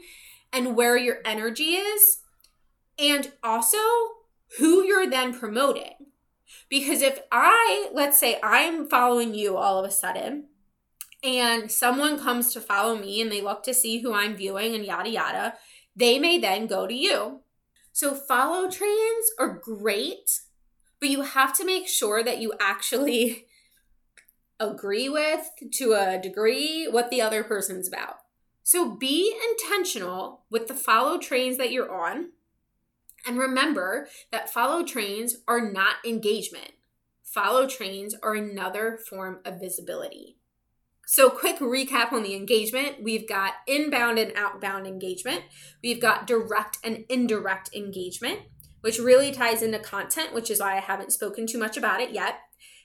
[0.52, 2.18] and where your energy is
[2.98, 3.78] and also
[4.58, 5.94] who you're then promoting.
[6.68, 10.48] Because if I, let's say I'm following you all of a sudden,
[11.24, 14.84] and someone comes to follow me and they look to see who I'm viewing and
[14.84, 15.54] yada yada,
[15.94, 17.40] they may then go to you.
[17.92, 20.40] So follow trains are great,
[20.98, 23.46] but you have to make sure that you actually
[24.70, 28.16] agree with to a degree what the other person's about.
[28.62, 32.30] So be intentional with the follow trains that you're on
[33.26, 36.72] and remember that follow trains are not engagement.
[37.22, 40.36] Follow trains are another form of visibility.
[41.06, 45.42] So, quick recap on the engagement we've got inbound and outbound engagement,
[45.82, 48.40] we've got direct and indirect engagement,
[48.80, 52.12] which really ties into content, which is why I haven't spoken too much about it
[52.12, 52.36] yet.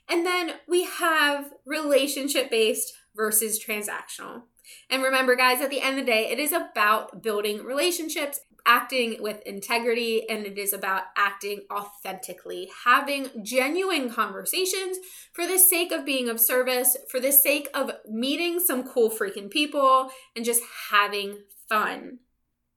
[0.09, 4.43] And then we have relationship based versus transactional.
[4.89, 9.15] And remember, guys, at the end of the day, it is about building relationships acting
[9.21, 14.97] with integrity and it is about acting authentically, having genuine conversations
[15.31, 19.49] for the sake of being of service, for the sake of meeting some cool freaking
[19.49, 21.39] people and just having
[21.69, 22.19] fun.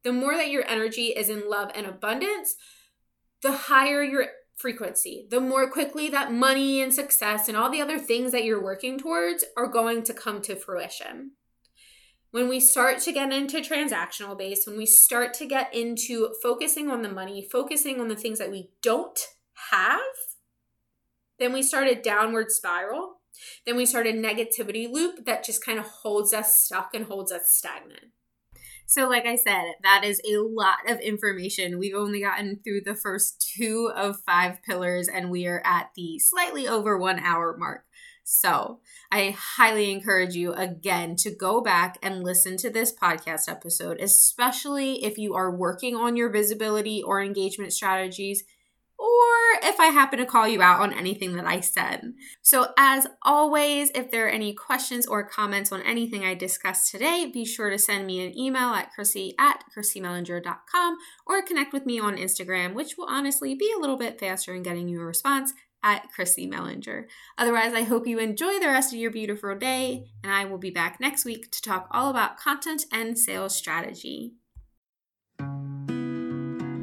[0.04, 2.54] The more that your energy is in love and abundance,
[3.42, 4.26] the higher your
[4.60, 8.62] frequency, the more quickly that money and success and all the other things that you're
[8.62, 11.32] working towards are going to come to fruition
[12.30, 16.90] when we start to get into transactional base, when we start to get into focusing
[16.90, 19.18] on the money, focusing on the things that we don't
[19.70, 20.00] have,
[21.38, 23.16] then we start a downward spiral.
[23.64, 27.32] Then we start a negativity loop that just kind of holds us stuck and holds
[27.32, 28.12] us stagnant.
[28.90, 31.78] So, like I said, that is a lot of information.
[31.78, 36.18] We've only gotten through the first two of five pillars, and we are at the
[36.18, 37.84] slightly over one hour mark.
[38.24, 38.80] So
[39.12, 45.04] I highly encourage you again to go back and listen to this podcast episode, especially
[45.04, 48.42] if you are working on your visibility or engagement strategies
[49.00, 52.12] or if I happen to call you out on anything that I said.
[52.42, 57.30] So, as always, if there are any questions or comments on anything I discussed today,
[57.32, 61.98] be sure to send me an email at chrissy at chrissymellinger.com or connect with me
[61.98, 65.54] on Instagram, which will honestly be a little bit faster in getting you a response
[65.82, 67.04] at Chrissy Mellinger.
[67.38, 70.70] Otherwise, I hope you enjoy the rest of your beautiful day, and I will be
[70.70, 74.34] back next week to talk all about content and sales strategy.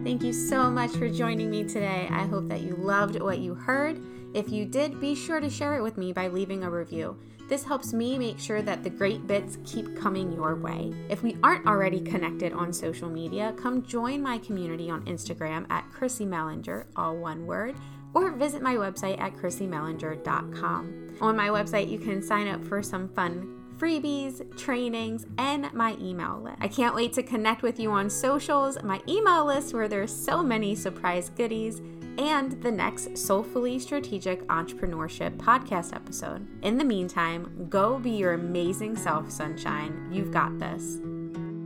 [0.08, 2.08] Thank you so much for joining me today.
[2.10, 3.99] I hope that you loved what you heard.
[4.34, 7.19] If you did, be sure to share it with me by leaving a review.
[7.49, 10.94] This helps me make sure that the great bits keep coming your way.
[11.10, 15.91] If we aren't already connected on social media, come join my community on Instagram at
[15.91, 17.76] Chrissy Mellinger, all one word
[18.14, 21.18] or visit my website at chrissymellinger.com.
[21.22, 26.41] On my website, you can sign up for some fun freebies, trainings, and my email
[26.44, 26.58] list.
[26.60, 30.41] I can't wait to connect with you on socials, my email list where there's so
[30.41, 31.82] many surprise goodies,
[32.18, 36.48] and the next Soulfully Strategic Entrepreneurship podcast episode.
[36.64, 40.10] In the meantime, go be your amazing self, sunshine.
[40.12, 40.99] You've got this.